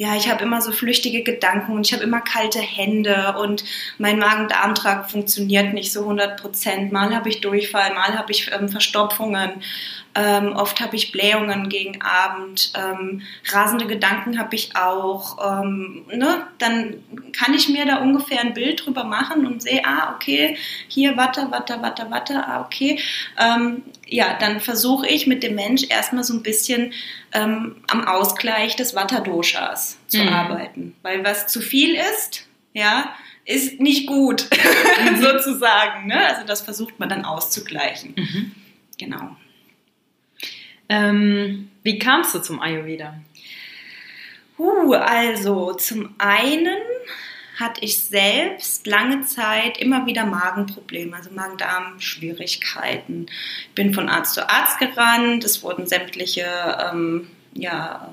ja, 0.01 0.15
ich 0.15 0.27
habe 0.31 0.43
immer 0.43 0.63
so 0.63 0.71
flüchtige 0.71 1.21
Gedanken 1.21 1.73
und 1.73 1.85
ich 1.85 1.93
habe 1.93 2.01
immer 2.01 2.21
kalte 2.21 2.57
Hände 2.57 3.35
und 3.39 3.63
mein 3.99 4.17
Magen-Darm-Trakt 4.17 5.11
funktioniert 5.11 5.75
nicht 5.75 5.93
so 5.93 5.99
100 5.99 6.41
Prozent. 6.41 6.91
Mal 6.91 7.15
habe 7.15 7.29
ich 7.29 7.39
Durchfall, 7.39 7.93
mal 7.93 8.17
habe 8.17 8.31
ich 8.31 8.49
ähm, 8.51 8.67
Verstopfungen 8.67 9.61
ähm, 10.13 10.53
oft 10.55 10.81
habe 10.81 10.95
ich 10.95 11.11
Blähungen 11.11 11.69
gegen 11.69 12.01
Abend, 12.01 12.73
ähm, 12.75 13.21
rasende 13.49 13.87
Gedanken 13.87 14.39
habe 14.39 14.55
ich 14.55 14.75
auch. 14.75 15.37
Ähm, 15.61 16.05
ne? 16.13 16.47
Dann 16.57 16.95
kann 17.31 17.53
ich 17.53 17.69
mir 17.69 17.85
da 17.85 17.97
ungefähr 17.97 18.41
ein 18.41 18.53
Bild 18.53 18.85
drüber 18.85 19.05
machen 19.05 19.45
und 19.45 19.61
sehe, 19.61 19.81
ah, 19.85 20.13
okay, 20.13 20.57
hier 20.89 21.15
Watte, 21.15 21.49
Watte, 21.51 21.81
Watte, 21.81 22.11
Watte, 22.11 22.45
ah, 22.45 22.61
okay. 22.61 22.99
Ja, 24.13 24.37
dann 24.37 24.59
versuche 24.59 25.07
ich 25.07 25.25
mit 25.25 25.41
dem 25.41 25.55
Mensch 25.55 25.83
erstmal 25.89 26.25
so 26.25 26.33
ein 26.33 26.43
bisschen 26.43 26.91
ähm, 27.31 27.77
am 27.89 28.05
Ausgleich 28.05 28.75
des 28.75 28.93
Vata-Doshas 28.93 29.97
zu 30.07 30.21
mhm. 30.21 30.27
arbeiten. 30.27 30.95
Weil 31.01 31.23
was 31.23 31.47
zu 31.47 31.61
viel 31.61 31.95
ist, 31.95 32.45
ja, 32.73 33.15
ist 33.45 33.79
nicht 33.79 34.07
gut, 34.07 34.49
mhm. 35.09 35.21
sozusagen. 35.21 36.07
Ne? 36.07 36.27
Also 36.27 36.45
das 36.45 36.59
versucht 36.59 36.99
man 36.99 37.07
dann 37.07 37.23
auszugleichen. 37.23 38.13
Mhm. 38.17 38.51
Genau. 38.97 39.37
Ähm, 40.89 41.69
wie 41.83 41.97
kamst 41.97 42.35
du 42.35 42.39
zum 42.39 42.61
Ayurveda? 42.61 43.15
Uh, 44.59 44.93
also 44.93 45.73
zum 45.75 46.13
einen 46.17 46.81
hatte 47.61 47.85
ich 47.85 48.03
selbst 48.03 48.85
lange 48.87 49.21
Zeit 49.21 49.77
immer 49.77 50.05
wieder 50.05 50.25
Magenprobleme, 50.25 51.15
also 51.15 51.31
Magen-Darm-Schwierigkeiten. 51.31 53.27
Ich 53.69 53.75
bin 53.75 53.93
von 53.93 54.09
Arzt 54.09 54.33
zu 54.33 54.49
Arzt 54.49 54.79
gerannt, 54.79 55.43
es 55.43 55.63
wurden 55.63 55.87
sämtliche, 55.87 56.45
ähm, 56.91 57.27
ja, 57.53 58.11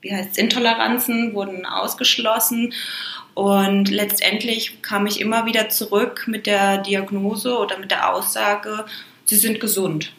wie 0.00 0.12
heißt 0.12 0.32
es, 0.32 0.38
Intoleranzen 0.38 1.34
wurden 1.34 1.64
ausgeschlossen 1.64 2.74
und 3.34 3.88
letztendlich 3.88 4.82
kam 4.82 5.06
ich 5.06 5.20
immer 5.20 5.46
wieder 5.46 5.68
zurück 5.68 6.24
mit 6.26 6.46
der 6.46 6.78
Diagnose 6.78 7.56
oder 7.56 7.78
mit 7.78 7.90
der 7.90 8.12
Aussage, 8.12 8.84
Sie 9.24 9.36
sind 9.36 9.60
gesund. 9.60 10.12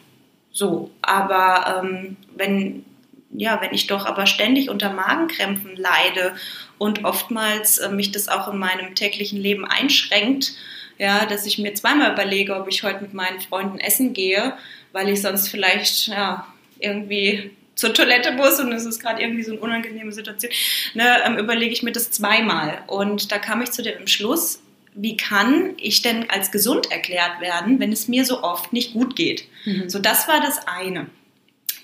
So, 0.52 0.90
aber 1.02 1.82
ähm, 1.82 2.16
wenn 2.34 2.84
ja, 3.32 3.60
wenn 3.60 3.72
ich 3.72 3.86
doch 3.86 4.06
aber 4.06 4.26
ständig 4.26 4.68
unter 4.68 4.92
Magenkrämpfen 4.92 5.76
leide 5.76 6.34
und 6.78 7.04
oftmals 7.04 7.78
äh, 7.78 7.88
mich 7.88 8.12
das 8.12 8.28
auch 8.28 8.52
in 8.52 8.58
meinem 8.58 8.94
täglichen 8.94 9.40
Leben 9.40 9.64
einschränkt, 9.64 10.52
ja, 10.98 11.26
dass 11.26 11.46
ich 11.46 11.58
mir 11.58 11.74
zweimal 11.74 12.12
überlege, 12.12 12.54
ob 12.56 12.68
ich 12.68 12.82
heute 12.82 13.02
mit 13.02 13.14
meinen 13.14 13.40
Freunden 13.40 13.78
essen 13.78 14.12
gehe, 14.12 14.54
weil 14.92 15.08
ich 15.08 15.22
sonst 15.22 15.48
vielleicht 15.48 16.08
ja 16.08 16.46
irgendwie 16.78 17.50
zur 17.74 17.94
Toilette 17.94 18.32
muss 18.32 18.60
und 18.60 18.70
es 18.72 18.84
ist 18.84 19.00
gerade 19.00 19.22
irgendwie 19.22 19.42
so 19.42 19.52
eine 19.52 19.60
unangenehme 19.60 20.12
Situation, 20.12 20.52
ne, 20.94 21.18
ähm, 21.24 21.38
überlege 21.38 21.72
ich 21.72 21.82
mir 21.82 21.92
das 21.92 22.10
zweimal. 22.10 22.84
Und 22.86 23.32
da 23.32 23.38
kam 23.38 23.62
ich 23.62 23.70
zu 23.70 23.82
dem 23.82 24.06
Schluss, 24.06 24.60
wie 24.94 25.16
kann 25.16 25.72
ich 25.78 26.02
denn 26.02 26.28
als 26.28 26.52
gesund 26.52 26.92
erklärt 26.92 27.40
werden, 27.40 27.80
wenn 27.80 27.92
es 27.92 28.08
mir 28.08 28.26
so 28.26 28.42
oft 28.42 28.74
nicht 28.74 28.92
gut 28.92 29.16
geht? 29.16 29.44
Mhm. 29.64 29.88
So, 29.88 29.98
das 29.98 30.28
war 30.28 30.40
das 30.40 30.66
eine. 30.68 31.06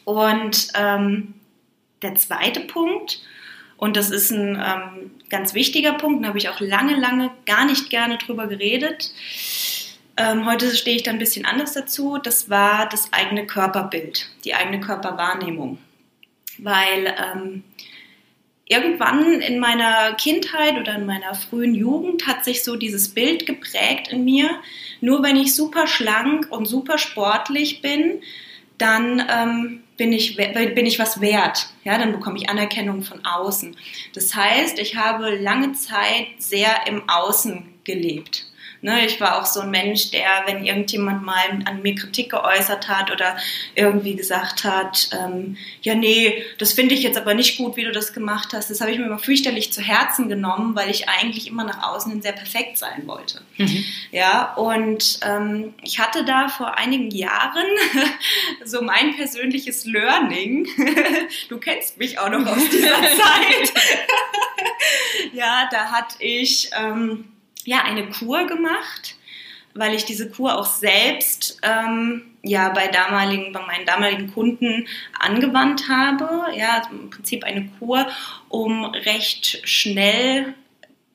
Und 0.05 0.69
ähm, 0.75 1.35
der 2.02 2.14
zweite 2.17 2.61
Punkt, 2.61 3.21
und 3.76 3.97
das 3.97 4.11
ist 4.11 4.33
ein 4.33 4.57
ähm, 4.57 5.11
ganz 5.31 5.55
wichtiger 5.55 5.93
Punkt, 5.93 6.25
da 6.25 6.28
habe 6.28 6.38
ich 6.38 6.49
auch 6.49 6.61
lange, 6.61 6.97
lange 6.97 7.31
gar 7.47 7.64
nicht 7.64 7.90
gerne 7.90 8.19
drüber 8.19 8.49
geredet. 8.49 9.12
Ähm, 10.17 10.47
heute 10.47 10.75
stehe 10.75 10.97
ich 10.97 11.05
da 11.05 11.12
ein 11.12 11.21
bisschen 11.21 11.47
anders 11.47 11.75
dazu. 11.75 12.19
Das 12.19 12.50
war 12.50 12.88
das 12.88 13.12
eigene 13.12 13.47
Körperbild, 13.47 14.28
die 14.45 14.55
eigene 14.55 14.81
Körperwahrnehmung. 14.81 15.78
Weil 16.59 17.14
ähm, 17.17 17.62
irgendwann 18.67 19.40
in 19.40 19.61
meiner 19.61 20.14
Kindheit 20.14 20.76
oder 20.76 20.97
in 20.97 21.07
meiner 21.07 21.35
frühen 21.35 21.75
Jugend 21.75 22.26
hat 22.26 22.45
sich 22.45 22.64
so 22.64 22.75
dieses 22.75 23.11
Bild 23.11 23.47
geprägt 23.47 24.09
in 24.09 24.25
mir. 24.25 24.50
Nur 25.00 25.23
wenn 25.23 25.37
ich 25.37 25.55
super 25.55 25.87
schlank 25.87 26.49
und 26.50 26.67
super 26.67 26.99
sportlich 26.99 27.81
bin, 27.81 28.21
dann 28.76 29.25
ähm, 29.31 29.85
bin, 29.99 30.12
ich, 30.12 30.37
bin 30.37 30.87
ich 30.87 30.99
was 30.99 31.21
wert. 31.21 31.69
Ja, 31.85 31.99
dann 31.99 32.12
bekomme 32.12 32.38
ich 32.38 32.49
Anerkennung 32.49 33.02
von 33.02 33.23
außen. 33.26 33.76
Das 34.14 34.35
heißt, 34.35 34.78
ich 34.78 34.97
habe 34.97 35.37
lange 35.37 35.73
Zeit 35.73 36.28
sehr 36.38 36.87
im 36.87 37.07
Außen 37.09 37.75
gelebt. 37.85 38.47
Ne, 38.81 39.05
ich 39.07 39.21
war 39.21 39.41
auch 39.41 39.47
so 39.47 39.61
ein 39.61 39.71
Mensch, 39.71 40.13
der, 40.13 40.45
wenn 40.47 40.65
irgendjemand 40.65 41.25
mal 41.25 41.65
an 41.65 41.83
mir 41.83 41.97
Kritik 41.97 42.31
geäußert 42.31 42.89
hat 42.89 43.11
oder 43.11 43.37
irgendwie 43.75 44.15
gesagt 44.15 44.63
hat, 44.63 45.11
ähm, 45.13 45.57
ja, 45.83 45.97
nee, 45.97 46.45
das 46.59 46.75
finde 46.75 46.95
ich 46.95 47.03
jetzt 47.03 47.19
aber 47.19 47.35
nicht 47.35 47.59
gut, 47.59 47.77
wie 47.77 47.83
du 47.83 47.91
das 47.91 48.13
gemacht 48.13 48.53
hast, 48.53 48.71
das 48.71 48.81
habe 48.81 48.93
ich 48.93 48.99
mir 48.99 49.07
immer 49.07 49.19
fürchterlich 49.19 49.73
zu 49.73 49.83
Herzen 49.83 50.29
genommen, 50.29 50.77
weil 50.77 50.91
ich 50.91 51.09
eigentlich 51.09 51.49
immer 51.49 51.65
nach 51.65 51.83
außen 51.83 52.13
hin 52.13 52.23
sehr 52.23 52.33
perfekt 52.33 52.79
sein 52.79 53.03
wollte. 53.07 53.41
Mhm. 53.57 53.85
Ja, 54.13 54.55
und 54.55 55.19
ähm, 55.23 55.75
ich 55.83 55.99
hatte 55.99 56.25
da 56.25 56.49
vor 56.49 56.79
einigen 56.79 57.11
Jahren 57.11 57.67
so 58.65 58.81
mein 58.81 59.17
persönliches 59.17 59.87
Learning. 59.87 60.69
du 61.49 61.59
kennst 61.59 61.99
mich 61.99 62.21
auch 62.21 62.31
noch 62.31 62.47
aus 62.47 62.69
dieser 62.71 62.95
Zeit. 63.03 63.73
ja, 65.33 65.69
da 65.73 65.91
hatte 65.91 66.23
ich. 66.23 66.71
Ähm, 66.79 67.25
ja, 67.69 67.85
eine 67.85 68.09
Kur 68.09 68.47
gemacht, 68.47 69.17
weil 69.75 69.95
ich 69.95 70.07
diese 70.07 70.31
Kur 70.31 70.59
auch 70.59 70.65
selbst 70.65 71.61
ähm, 71.63 72.23
ja, 72.43 72.71
bei, 72.71 72.89
damaligen, 72.89 73.53
bei 73.53 73.61
meinen 73.67 73.85
damaligen 73.85 74.33
Kunden 74.33 74.89
angewandt 75.19 75.87
habe. 75.89 76.57
Ja, 76.57 76.79
also 76.79 76.91
im 76.91 77.11
Prinzip 77.11 77.45
eine 77.45 77.69
Kur, 77.79 78.07
um 78.49 78.87
recht 78.87 79.61
schnell 79.69 80.55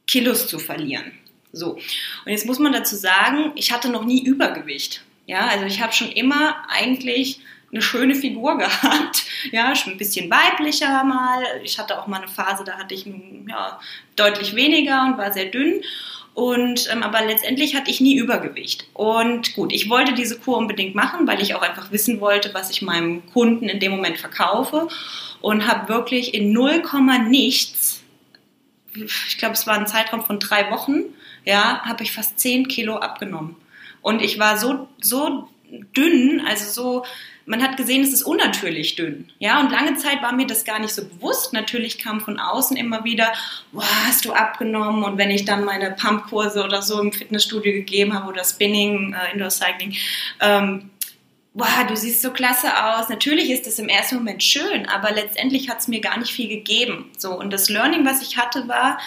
Kilos 0.06 0.48
zu 0.48 0.60
verlieren. 0.60 1.12
So. 1.52 1.74
Und 1.74 2.32
jetzt 2.32 2.46
muss 2.46 2.60
man 2.60 2.72
dazu 2.72 2.96
sagen, 2.96 3.52
ich 3.56 3.72
hatte 3.72 3.90
noch 3.90 4.06
nie 4.06 4.24
Übergewicht. 4.24 5.04
Ja, 5.26 5.48
also 5.48 5.66
ich 5.66 5.82
habe 5.82 5.94
schon 5.94 6.12
immer 6.12 6.56
eigentlich 6.70 7.40
eine 7.72 7.82
schöne 7.82 8.14
Figur 8.14 8.58
gehabt. 8.60 9.24
Ja, 9.52 9.76
schon 9.76 9.94
ein 9.94 9.98
bisschen 9.98 10.30
weiblicher 10.30 11.04
mal. 11.04 11.44
Ich 11.64 11.80
hatte 11.80 12.00
auch 12.00 12.06
mal 12.06 12.18
eine 12.18 12.28
Phase, 12.28 12.64
da 12.64 12.78
hatte 12.78 12.94
ich 12.94 13.08
ja, 13.48 13.80
deutlich 14.16 14.56
weniger 14.56 15.04
und 15.06 15.18
war 15.18 15.34
sehr 15.34 15.46
dünn. 15.46 15.82
Und 16.34 16.90
ähm, 16.92 17.04
aber 17.04 17.24
letztendlich 17.26 17.76
hatte 17.76 17.92
ich 17.92 18.02
nie 18.02 18.16
Übergewicht. 18.16 18.88
Und 18.94 19.54
gut, 19.54 19.72
ich 19.72 19.90
wollte 19.90 20.14
diese 20.14 20.40
Kur 20.40 20.58
unbedingt 20.58 20.96
machen, 20.96 21.28
weil 21.28 21.42
ich 21.42 21.54
auch 21.54 21.62
einfach 21.62 21.92
wissen 21.92 22.20
wollte, 22.22 22.54
was 22.54 22.72
ich 22.72 22.82
meinem 22.82 23.26
Kunden 23.32 23.70
in 23.70 23.80
dem 23.80 23.92
Moment 23.92 24.18
verkaufe. 24.18 24.88
Und 25.42 25.68
habe 25.68 25.90
wirklich 25.90 26.34
in 26.34 26.52
0, 26.54 26.82
nichts, 27.28 28.02
ich 28.96 29.38
glaube, 29.38 29.56
es 29.56 29.68
war 29.68 29.78
ein 29.78 29.88
Zeitraum 29.88 30.24
von 30.24 30.40
drei 30.40 30.72
Wochen, 30.72 31.04
ja, 31.46 31.82
habe 31.84 32.04
ich 32.04 32.12
fast 32.12 32.40
10 32.40 32.68
Kilo 32.68 32.96
abgenommen. 32.96 33.56
Und 34.02 34.22
ich 34.22 34.40
war 34.40 34.58
so, 34.58 34.88
so 35.02 35.50
dünn, 35.96 36.42
also 36.48 36.72
so, 36.72 37.06
man 37.46 37.62
hat 37.62 37.78
gesehen, 37.78 38.04
es 38.04 38.14
ist 38.14 38.24
unnatürlich 38.24 38.96
dünn. 38.96 39.30
Ja, 39.40 39.60
und 39.60 39.72
lange 39.72 39.96
Zeit 39.98 40.22
war 40.22 40.34
mir 40.34 40.48
das 40.48 40.64
gar 40.64 40.80
nicht 40.80 40.94
so 40.94 41.04
bewusst. 41.06 41.54
Natürlich 41.54 42.00
kam 42.00 42.22
von 42.22 42.40
außen 42.40 42.78
immer 42.78 43.04
wieder, 43.04 43.34
boah, 43.72 43.84
hast 44.06 44.26
du 44.26 44.34
abgenommen? 44.34 45.04
Und 45.04 45.18
wenn 45.18 45.32
ich 45.32 45.46
dann 45.46 45.66
meine 45.66 45.92
Pumpkurse 45.92 46.64
oder 46.64 46.82
so 46.82 47.02
im 47.02 47.12
Fitnessstudio 47.12 47.74
gegeben 47.74 48.14
habe 48.14 48.30
oder 48.30 48.44
Spinning, 48.44 49.14
äh, 49.14 49.34
Indoor 49.34 49.50
Cycling, 49.50 49.96
ähm, 50.40 50.90
boah, 51.54 51.86
du 51.88 51.98
siehst 51.98 52.22
so 52.22 52.32
klasse 52.32 52.70
aus. 52.86 53.10
Natürlich 53.10 53.52
ist 53.52 53.68
das 53.68 53.78
im 53.78 53.90
ersten 53.90 54.16
Moment 54.16 54.42
schön, 54.42 54.88
aber 54.88 55.12
letztendlich 55.12 55.70
hat 55.70 55.80
es 55.80 55.90
mir 55.90 56.00
gar 56.00 56.18
nicht 56.18 56.32
viel 56.32 56.48
gegeben. 56.48 57.12
So, 57.18 57.38
und 57.38 57.52
das 57.52 57.70
Learning, 57.70 58.06
was 58.06 58.22
ich 58.22 58.38
hatte, 58.38 58.70
war, 58.70 59.00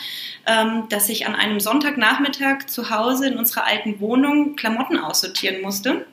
ähm, 0.46 0.84
dass 0.90 1.08
ich 1.08 1.26
an 1.26 1.34
einem 1.34 1.58
Sonntagnachmittag 1.58 2.66
zu 2.66 2.90
Hause 2.90 3.28
in 3.28 3.38
unserer 3.38 3.64
alten 3.64 3.98
Wohnung 3.98 4.56
Klamotten 4.56 4.98
aussortieren 4.98 5.62
musste 5.62 6.06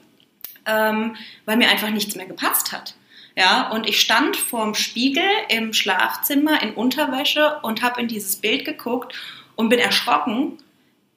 ähm, 0.66 1.16
weil 1.46 1.58
mir 1.58 1.70
einfach 1.70 1.90
nichts 1.90 2.16
mehr 2.16 2.26
gepasst 2.26 2.72
hat. 2.72 2.96
Ja, 3.36 3.70
und 3.72 3.88
ich 3.88 4.00
stand 4.00 4.38
vorm 4.38 4.76
Spiegel 4.76 5.24
im 5.50 5.74
Schlafzimmer 5.74 6.62
in 6.62 6.74
Unterwäsche 6.74 7.60
und 7.64 7.82
habe 7.82 8.02
in 8.02 8.08
dieses 8.08 8.36
Bild 8.36 8.64
geguckt 8.64 9.16
und 9.56 9.70
bin 9.70 9.80
erschrocken, 9.80 10.60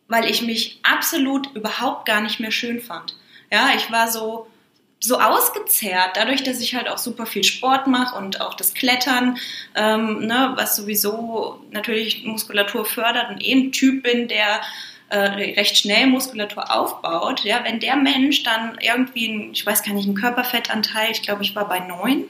weil 0.08 0.24
ich 0.24 0.40
mich 0.40 0.80
absolut 0.82 1.54
überhaupt 1.54 2.06
gar 2.06 2.22
nicht 2.22 2.40
mehr 2.40 2.52
schön 2.52 2.80
fand. 2.80 3.16
Ja, 3.50 3.70
ich 3.76 3.90
war 3.90 4.08
so 4.08 4.46
so 4.98 5.20
ausgezehrt, 5.20 6.16
dadurch, 6.16 6.42
dass 6.42 6.60
ich 6.60 6.74
halt 6.74 6.88
auch 6.88 6.98
super 6.98 7.26
viel 7.26 7.44
Sport 7.44 7.86
mache 7.86 8.16
und 8.16 8.40
auch 8.40 8.54
das 8.54 8.74
Klettern, 8.74 9.36
ähm, 9.74 10.26
ne, 10.26 10.52
was 10.56 10.74
sowieso 10.74 11.62
natürlich 11.70 12.24
Muskulatur 12.24 12.84
fördert 12.84 13.30
und 13.30 13.42
eben 13.42 13.72
Typ 13.72 14.02
bin, 14.02 14.26
der 14.26 14.62
äh, 15.08 15.18
recht 15.18 15.76
schnell 15.76 16.06
Muskulatur 16.06 16.74
aufbaut, 16.74 17.44
ja, 17.44 17.62
wenn 17.64 17.80
der 17.80 17.96
Mensch 17.96 18.42
dann 18.42 18.78
irgendwie, 18.80 19.28
ein, 19.28 19.52
ich 19.52 19.64
weiß 19.64 19.82
gar 19.82 19.94
nicht, 19.94 20.06
einen 20.06 20.16
Körperfettanteil, 20.16 21.10
ich 21.10 21.22
glaube, 21.22 21.42
ich 21.42 21.54
war 21.54 21.68
bei 21.68 21.80
neun, 21.80 22.24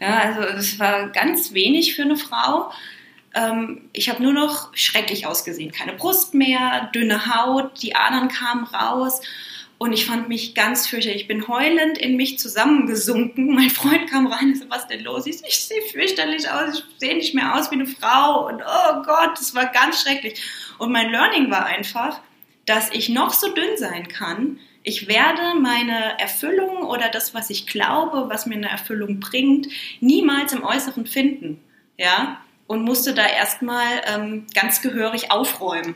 ja, 0.00 0.18
also 0.18 0.40
es 0.42 0.78
war 0.78 1.08
ganz 1.10 1.52
wenig 1.52 1.94
für 1.94 2.02
eine 2.02 2.16
Frau. 2.16 2.72
Ähm, 3.34 3.82
ich 3.92 4.08
habe 4.08 4.22
nur 4.22 4.32
noch 4.32 4.74
schrecklich 4.74 5.26
ausgesehen, 5.26 5.70
keine 5.70 5.92
Brust 5.92 6.34
mehr, 6.34 6.90
dünne 6.94 7.26
Haut, 7.26 7.82
die 7.82 7.94
Adern 7.94 8.28
kamen 8.28 8.64
raus. 8.64 9.20
Und 9.82 9.94
ich 9.94 10.04
fand 10.04 10.28
mich 10.28 10.54
ganz 10.54 10.86
fürchterlich. 10.86 11.22
Ich 11.22 11.26
bin 11.26 11.48
heulend 11.48 11.96
in 11.96 12.14
mich 12.16 12.38
zusammengesunken. 12.38 13.54
Mein 13.54 13.70
Freund 13.70 14.10
kam 14.10 14.26
rein 14.26 14.48
und 14.48 14.58
so, 14.58 14.68
was 14.68 14.86
denn 14.88 15.02
los 15.02 15.26
ist? 15.26 15.42
Ich 15.48 15.64
sehe 15.64 15.80
fürchterlich 15.80 16.50
aus, 16.50 16.80
ich 16.80 16.84
sehe 16.98 17.16
nicht 17.16 17.34
mehr 17.34 17.56
aus 17.56 17.70
wie 17.70 17.76
eine 17.76 17.86
Frau. 17.86 18.46
Und 18.46 18.60
oh 18.60 19.02
Gott, 19.02 19.38
das 19.38 19.54
war 19.54 19.64
ganz 19.72 20.02
schrecklich. 20.02 20.38
Und 20.76 20.92
mein 20.92 21.08
Learning 21.10 21.50
war 21.50 21.64
einfach, 21.64 22.20
dass 22.66 22.90
ich 22.90 23.08
noch 23.08 23.32
so 23.32 23.54
dünn 23.54 23.78
sein 23.78 24.06
kann. 24.08 24.58
Ich 24.82 25.08
werde 25.08 25.58
meine 25.58 26.18
Erfüllung 26.18 26.84
oder 26.84 27.08
das, 27.08 27.32
was 27.32 27.48
ich 27.48 27.66
glaube, 27.66 28.28
was 28.28 28.44
mir 28.44 28.56
eine 28.56 28.68
Erfüllung 28.68 29.18
bringt, 29.18 29.68
niemals 30.00 30.52
im 30.52 30.62
Äußeren 30.62 31.06
finden. 31.06 31.58
Ja, 31.96 32.42
und 32.66 32.82
musste 32.82 33.14
da 33.14 33.26
erstmal 33.26 34.02
ähm, 34.14 34.46
ganz 34.54 34.82
gehörig 34.82 35.30
aufräumen. 35.32 35.94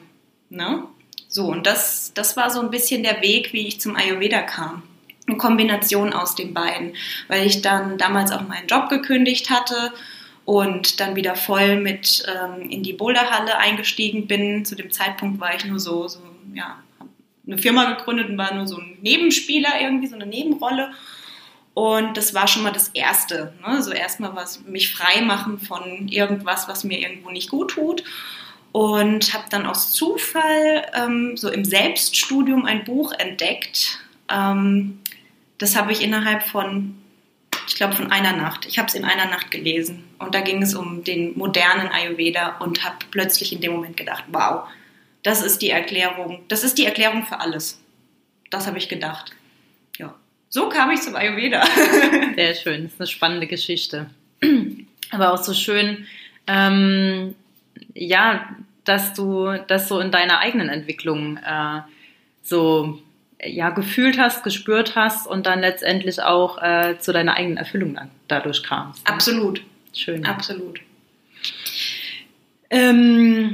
Ne? 0.49 0.89
So, 1.35 1.47
und 1.47 1.67
das, 1.67 2.13
das 2.15 2.37
war 2.37 2.49
so 2.49 2.61
ein 2.61 2.71
bisschen 2.71 3.03
der 3.03 3.21
Weg, 3.21 3.53
wie 3.53 3.67
ich 3.67 3.81
zum 3.81 3.97
Ayurveda 3.97 4.43
kam. 4.43 4.85
Eine 5.27 5.37
Kombination 5.37 6.13
aus 6.13 6.37
den 6.37 6.55
beiden, 6.55 6.95
weil 7.27 7.45
ich 7.45 7.61
dann 7.61 7.99
damals 7.99 8.31
auch 8.31 8.47
meinen 8.47 8.69
Job 8.69 8.89
gekündigt 8.89 9.51
hatte 9.51 9.93
und 10.45 11.01
dann 11.01 11.17
wieder 11.17 11.35
voll 11.35 11.81
mit 11.81 12.25
ähm, 12.29 12.71
in 12.71 12.85
die 12.85 12.93
Boulderhalle 12.93 13.59
eingestiegen 13.59 14.29
bin. 14.29 14.65
Zu 14.65 14.77
dem 14.77 14.93
Zeitpunkt 14.93 15.41
war 15.41 15.57
ich 15.57 15.65
nur 15.65 15.81
so, 15.81 16.07
so 16.07 16.21
ja, 16.55 16.79
eine 17.45 17.59
Firma 17.59 17.97
gegründet 17.97 18.29
und 18.29 18.39
war 18.39 18.55
nur 18.55 18.69
so 18.69 18.79
ein 18.79 18.99
Nebenspieler 19.03 19.81
irgendwie, 19.81 20.07
so 20.07 20.15
eine 20.15 20.27
Nebenrolle. 20.27 20.93
Und 21.75 22.17
das 22.17 22.33
war 22.33 22.47
schon 22.47 22.63
mal 22.63 22.71
das 22.71 22.91
Erste. 22.91 23.55
Ne? 23.67 23.83
So 23.83 23.91
erstmal 23.91 24.37
was 24.37 24.63
mich 24.67 24.95
frei 24.95 25.23
machen 25.23 25.59
von 25.59 26.07
irgendwas, 26.07 26.69
was 26.69 26.85
mir 26.85 27.01
irgendwo 27.01 27.33
nicht 27.33 27.51
gut 27.51 27.73
tut. 27.73 28.05
Und 28.75 29.33
habe 29.33 29.45
dann 29.51 29.67
aus 29.67 29.93
Zufall 29.93 30.85
ähm, 30.95 31.37
so 31.37 31.49
im 31.49 31.65
Selbststudium 31.65 32.65
ein 32.65 32.83
Buch 32.83 33.13
entdeckt. 33.13 34.01
Ähm, 34.29 34.99
das 35.59 35.77
habe 35.77 35.93
ich 35.93 36.03
innerhalb 36.03 36.43
von 36.43 36.97
ich 37.67 37.77
glaube, 37.77 37.95
von 37.95 38.11
einer 38.11 38.33
Nacht. 38.33 38.67
Ich 38.67 38.79
habe 38.79 38.89
es 38.89 38.95
in 38.95 39.05
einer 39.05 39.27
Nacht 39.27 39.51
gelesen 39.51 40.05
und 40.19 40.35
da 40.35 40.41
ging 40.41 40.63
es 40.63 40.75
um 40.75 41.05
den 41.05 41.37
modernen 41.37 41.89
Ayurveda 41.89 42.57
und 42.59 42.85
habe 42.85 42.97
plötzlich 43.11 43.53
in 43.53 43.61
dem 43.61 43.73
Moment 43.73 43.97
gedacht, 43.97 44.25
wow, 44.29 44.69
das 45.23 45.43
ist 45.43 45.63
die 45.63 45.71
Erklärung, 45.71 46.43
das 46.49 46.65
ist 46.65 46.79
die 46.79 46.85
Erklärung 46.85 47.25
für 47.25 47.41
alles. 47.41 47.81
Das 48.51 48.67
habe 48.67 48.79
ich 48.79 48.89
gedacht. 48.89 49.33
Ja, 49.99 50.15
so 50.51 50.69
kam 50.69 50.91
ich 50.91 51.01
zum 51.01 51.17
Ayurveda. 51.17 51.65
Sehr 52.37 52.55
schön, 52.55 52.85
das 52.85 52.93
ist 52.93 53.01
eine 53.01 53.07
spannende 53.07 53.47
Geschichte. 53.47 54.11
Aber 55.11 55.33
auch 55.33 55.43
so 55.43 55.55
schön, 55.55 56.07
ähm, 56.47 57.35
ja, 57.95 58.49
dass 58.85 59.15
du 59.15 59.57
das 59.67 59.89
so 59.89 60.01
in 60.01 60.11
deiner 60.11 60.41
eigenen 60.41 60.69
Entwicklung 60.69 61.39
äh, 61.39 61.81
so 62.43 63.01
ja, 63.43 63.71
gefühlt 63.71 64.19
hast, 64.19 64.45
gespürt 64.45 64.97
hast 64.97 65.27
und 65.27 65.47
dann 65.47 65.61
letztendlich 65.61 66.23
auch 66.23 66.63
äh, 66.63 66.99
zu 66.99 67.13
deiner 67.13 67.35
eigenen 67.35 67.57
Erfüllung 67.57 67.99
dadurch 68.29 68.63
kamst. 68.63 69.07
Ne? 69.07 69.15
Absolut. 69.15 69.63
Schön. 69.93 70.25
Absolut. 70.25 70.81
Ähm, 72.71 73.53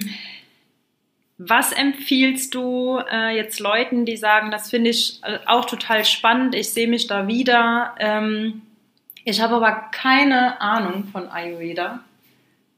was 1.39 1.73
empfiehlst 1.73 2.55
du 2.55 2.99
äh, 3.11 3.35
jetzt 3.35 3.61
Leuten, 3.61 4.05
die 4.05 4.17
sagen, 4.17 4.51
das 4.51 4.71
finde 4.71 4.91
ich 4.91 5.21
äh, 5.23 5.39
auch 5.47 5.65
total 5.65 6.05
spannend, 6.05 6.55
ich 6.55 6.71
sehe 6.71 6.89
mich 6.89 7.07
da 7.07 7.27
wieder, 7.27 7.95
ähm, 7.99 8.63
ich 9.25 9.41
habe 9.41 9.57
aber 9.57 9.89
keine 9.93 10.61
Ahnung 10.61 11.05
von 11.13 11.29
Ayurveda. 11.29 12.01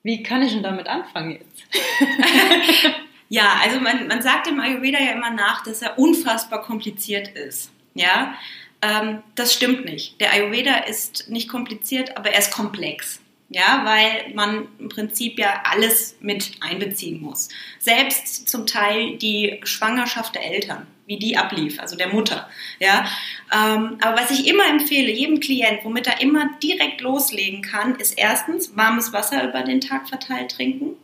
Wie 0.03 0.23
kann 0.23 0.43
ich 0.43 0.53
denn 0.53 0.62
damit 0.62 0.88
anfangen 0.88 1.33
jetzt? 1.33 1.65
Ja, 3.33 3.61
also 3.62 3.81
man, 3.81 4.09
man 4.09 4.21
sagt 4.21 4.47
dem 4.47 4.61
Ayurveda 4.61 4.99
ja 5.01 5.12
immer 5.12 5.31
nach, 5.31 5.65
dass 5.65 5.81
er 5.81 5.99
unfassbar 5.99 6.61
kompliziert 6.61 7.29
ist. 7.29 7.71
Ja, 7.95 8.35
ähm, 8.83 9.23
das 9.37 9.55
stimmt 9.55 9.87
nicht. 9.87 10.21
Der 10.21 10.35
Ayurveda 10.35 10.81
ist 10.81 11.31
nicht 11.31 11.49
kompliziert, 11.49 12.19
aber 12.19 12.29
er 12.29 12.41
ist 12.41 12.53
komplex. 12.53 13.23
Ja, 13.49 13.87
weil 13.87 14.35
man 14.35 14.69
im 14.79 14.91
Prinzip 14.91 15.38
ja 15.38 15.62
alles 15.65 16.17
mit 16.21 16.51
einbeziehen 16.61 17.23
muss. 17.23 17.49
Selbst 17.79 18.51
zum 18.51 18.67
Teil 18.67 19.17
die 19.17 19.61
Schwangerschaft 19.65 20.35
der 20.35 20.45
Eltern, 20.45 20.87
wie 21.12 21.18
die 21.18 21.37
ablief, 21.37 21.79
also 21.79 21.94
der 21.94 22.09
Mutter. 22.09 22.48
Ja, 22.79 23.05
ähm, 23.53 23.98
aber 24.01 24.18
was 24.18 24.31
ich 24.31 24.48
immer 24.48 24.66
empfehle, 24.68 25.11
jedem 25.11 25.40
Klient, 25.40 25.85
womit 25.85 26.07
er 26.07 26.22
immer 26.22 26.51
direkt 26.62 27.03
loslegen 27.03 27.61
kann, 27.61 27.96
ist 27.96 28.14
erstens 28.16 28.75
warmes 28.77 29.12
Wasser 29.12 29.46
über 29.46 29.62
den 29.62 29.83
Tag 29.83 30.09
verteilt 30.09 30.53
trinken. 30.53 30.96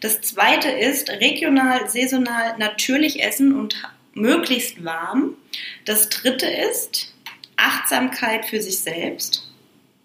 Das 0.00 0.22
zweite 0.22 0.70
ist 0.70 1.10
regional, 1.10 1.90
saisonal, 1.90 2.56
natürlich 2.58 3.22
essen 3.22 3.54
und 3.54 3.82
möglichst 4.14 4.82
warm. 4.82 5.36
Das 5.84 6.08
dritte 6.08 6.46
ist 6.46 7.14
Achtsamkeit 7.56 8.46
für 8.46 8.62
sich 8.62 8.78
selbst. 8.78 9.49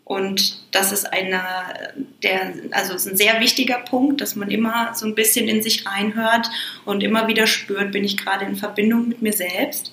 Und 0.05 0.61
das 0.71 0.91
ist 0.91 1.11
einer 1.11 1.73
der, 2.21 2.53
also 2.71 2.93
ist 2.93 3.07
ein 3.07 3.17
sehr 3.17 3.39
wichtiger 3.39 3.79
Punkt, 3.79 4.21
dass 4.21 4.35
man 4.35 4.51
immer 4.51 4.93
so 4.93 5.07
ein 5.07 5.15
bisschen 5.15 5.47
in 5.47 5.63
sich 5.63 5.87
reinhört 5.87 6.47
und 6.85 7.01
immer 7.01 7.27
wieder 7.27 7.47
spürt, 7.47 7.91
bin 7.91 8.03
ich 8.03 8.15
gerade 8.15 8.45
in 8.45 8.55
Verbindung 8.55 9.07
mit 9.07 9.23
mir 9.23 9.33
selbst. 9.33 9.91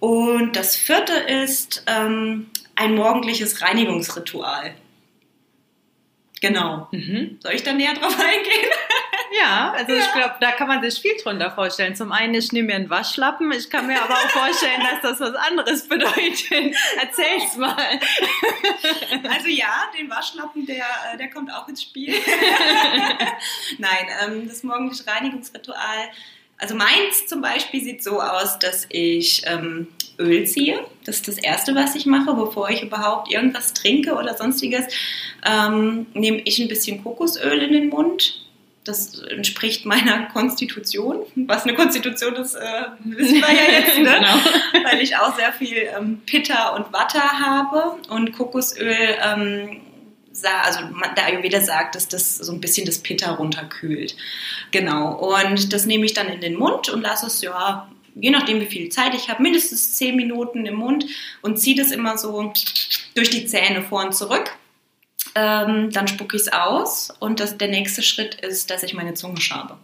Und 0.00 0.56
das 0.56 0.74
vierte 0.74 1.12
ist 1.12 1.84
ähm, 1.86 2.46
ein 2.74 2.94
morgendliches 2.94 3.60
Reinigungsritual. 3.60 4.72
Genau. 6.40 6.88
Mhm. 6.90 7.38
Soll 7.42 7.52
ich 7.52 7.62
da 7.62 7.72
näher 7.72 7.94
drauf 7.94 8.18
eingehen? 8.18 8.70
Ja, 9.32 9.72
also 9.76 9.92
ja. 9.92 10.00
ich 10.00 10.12
glaube, 10.12 10.34
da 10.40 10.50
kann 10.52 10.66
man 10.66 10.82
sich 10.82 11.00
viel 11.00 11.16
drunter 11.22 11.50
vorstellen. 11.50 11.94
Zum 11.94 12.10
einen, 12.10 12.34
ich 12.34 12.50
nehme 12.50 12.68
mir 12.68 12.74
einen 12.74 12.90
Waschlappen. 12.90 13.52
Ich 13.52 13.70
kann 13.70 13.86
mir 13.86 14.02
aber 14.02 14.14
auch 14.14 14.30
vorstellen, 14.30 14.80
dass 14.80 15.02
das 15.02 15.20
was 15.20 15.34
anderes 15.36 15.86
bedeutet. 15.86 16.74
Erzähl's 17.00 17.56
mal. 17.56 18.00
Also 19.30 19.48
ja, 19.48 19.84
den 19.96 20.10
Waschlappen, 20.10 20.66
der, 20.66 20.84
äh, 21.12 21.16
der 21.16 21.30
kommt 21.30 21.52
auch 21.52 21.68
ins 21.68 21.82
Spiel. 21.82 22.12
Nein, 23.78 24.06
ähm, 24.24 24.48
das 24.48 24.62
morgendliche 24.62 25.06
Reinigungsritual. 25.06 26.10
Also 26.58 26.74
meins 26.74 27.26
zum 27.26 27.40
Beispiel 27.40 27.82
sieht 27.82 28.02
so 28.02 28.20
aus, 28.20 28.58
dass 28.58 28.86
ich 28.90 29.42
ähm, 29.46 29.88
Öl 30.20 30.46
ziehe. 30.46 30.78
Das 31.04 31.16
ist 31.16 31.28
das 31.28 31.38
Erste, 31.38 31.74
was 31.74 31.94
ich 31.94 32.06
mache, 32.06 32.34
bevor 32.34 32.70
ich 32.70 32.82
überhaupt 32.82 33.32
irgendwas 33.32 33.72
trinke 33.72 34.14
oder 34.14 34.36
sonstiges. 34.36 34.84
Ähm, 35.44 36.06
nehme 36.14 36.40
ich 36.44 36.58
ein 36.58 36.68
bisschen 36.68 37.02
Kokosöl 37.02 37.62
in 37.62 37.72
den 37.72 37.88
Mund 37.88 38.46
das 38.84 39.20
entspricht 39.20 39.84
meiner 39.84 40.26
Konstitution. 40.26 41.22
Was 41.46 41.64
eine 41.64 41.74
Konstitution 41.74 42.34
ist, 42.36 42.54
äh, 42.54 42.84
wissen 43.04 43.36
wir 43.36 43.52
ja 43.52 43.78
jetzt, 43.78 43.98
ne? 43.98 44.04
genau. 44.72 44.84
weil 44.90 45.00
ich 45.02 45.16
auch 45.16 45.36
sehr 45.36 45.52
viel 45.52 45.88
ähm, 45.96 46.22
Pitta 46.24 46.70
und 46.70 46.92
Watter 46.92 47.20
habe 47.20 47.96
und 48.08 48.32
Kokosöl 48.32 48.96
ähm, 49.22 49.80
also 50.64 50.80
der 51.16 51.26
Ayurveda 51.26 51.60
sagt, 51.60 51.94
dass 51.96 52.08
das 52.08 52.38
so 52.38 52.52
ein 52.52 52.60
bisschen 52.60 52.86
das 52.86 53.00
Pitta 53.00 53.32
runterkühlt. 53.32 54.16
Genau. 54.70 55.12
Und 55.12 55.72
das 55.72 55.86
nehme 55.86 56.06
ich 56.06 56.14
dann 56.14 56.28
in 56.28 56.40
den 56.40 56.54
Mund 56.54 56.88
und 56.88 57.02
lasse 57.02 57.26
es 57.26 57.42
ja 57.42 57.88
je 58.14 58.30
nachdem, 58.30 58.60
wie 58.60 58.66
viel 58.66 58.88
Zeit 58.90 59.14
ich 59.14 59.28
habe, 59.28 59.42
mindestens 59.42 59.96
zehn 59.96 60.16
Minuten 60.16 60.66
im 60.66 60.74
Mund 60.74 61.06
und 61.42 61.58
ziehe 61.58 61.76
das 61.76 61.90
immer 61.90 62.18
so 62.18 62.52
durch 63.14 63.30
die 63.30 63.46
Zähne 63.46 63.82
vor 63.82 64.04
und 64.04 64.14
zurück. 64.14 64.56
Ähm, 65.34 65.90
dann 65.92 66.08
spucke 66.08 66.36
ich 66.36 66.42
es 66.42 66.52
aus 66.52 67.10
und 67.20 67.38
das, 67.38 67.56
der 67.56 67.68
nächste 67.68 68.02
Schritt 68.02 68.34
ist, 68.36 68.70
dass 68.70 68.82
ich 68.82 68.94
meine 68.94 69.14
Zunge 69.14 69.40
schabe. 69.40 69.78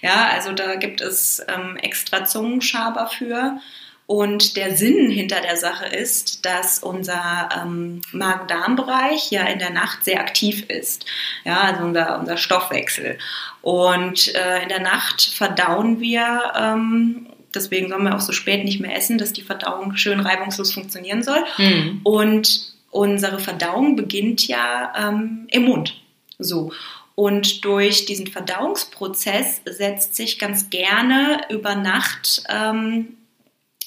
Ja, 0.00 0.28
also 0.28 0.52
da 0.52 0.76
gibt 0.76 1.00
es 1.00 1.44
ähm, 1.48 1.76
extra 1.76 2.24
Zungenschaber 2.24 3.08
für. 3.08 3.60
Und 4.06 4.56
der 4.56 4.76
Sinn 4.76 5.10
hinter 5.10 5.40
der 5.40 5.56
Sache 5.56 5.86
ist, 5.86 6.46
dass 6.46 6.78
unser 6.78 7.48
ähm, 7.60 8.02
Magen-Darm-Bereich 8.12 9.32
ja 9.32 9.42
in 9.46 9.58
der 9.58 9.70
Nacht 9.70 10.04
sehr 10.04 10.20
aktiv 10.20 10.64
ist. 10.68 11.06
Ja, 11.44 11.62
also 11.62 11.82
unser, 11.82 12.18
unser 12.20 12.36
Stoffwechsel. 12.36 13.18
Und 13.62 14.32
äh, 14.36 14.62
in 14.62 14.68
der 14.68 14.80
Nacht 14.80 15.22
verdauen 15.22 15.98
wir 15.98 16.52
ähm, 16.56 17.26
deswegen 17.56 17.88
sollen 17.88 18.04
wir 18.04 18.14
auch 18.14 18.20
so 18.20 18.32
spät 18.32 18.64
nicht 18.64 18.80
mehr 18.80 18.94
essen, 18.94 19.18
dass 19.18 19.32
die 19.32 19.42
Verdauung 19.42 19.96
schön 19.96 20.20
reibungslos 20.20 20.72
funktionieren 20.72 21.22
soll. 21.22 21.42
Mhm. 21.58 22.00
Und 22.04 22.72
unsere 22.90 23.38
Verdauung 23.38 23.96
beginnt 23.96 24.46
ja 24.46 24.92
ähm, 24.96 25.46
im 25.50 25.64
Mund. 25.64 25.94
So. 26.38 26.72
Und 27.14 27.64
durch 27.64 28.04
diesen 28.04 28.26
Verdauungsprozess 28.26 29.62
setzt 29.64 30.14
sich 30.14 30.38
ganz 30.38 30.70
gerne 30.70 31.40
über 31.48 31.74
Nacht, 31.74 32.42
ähm, 32.48 33.16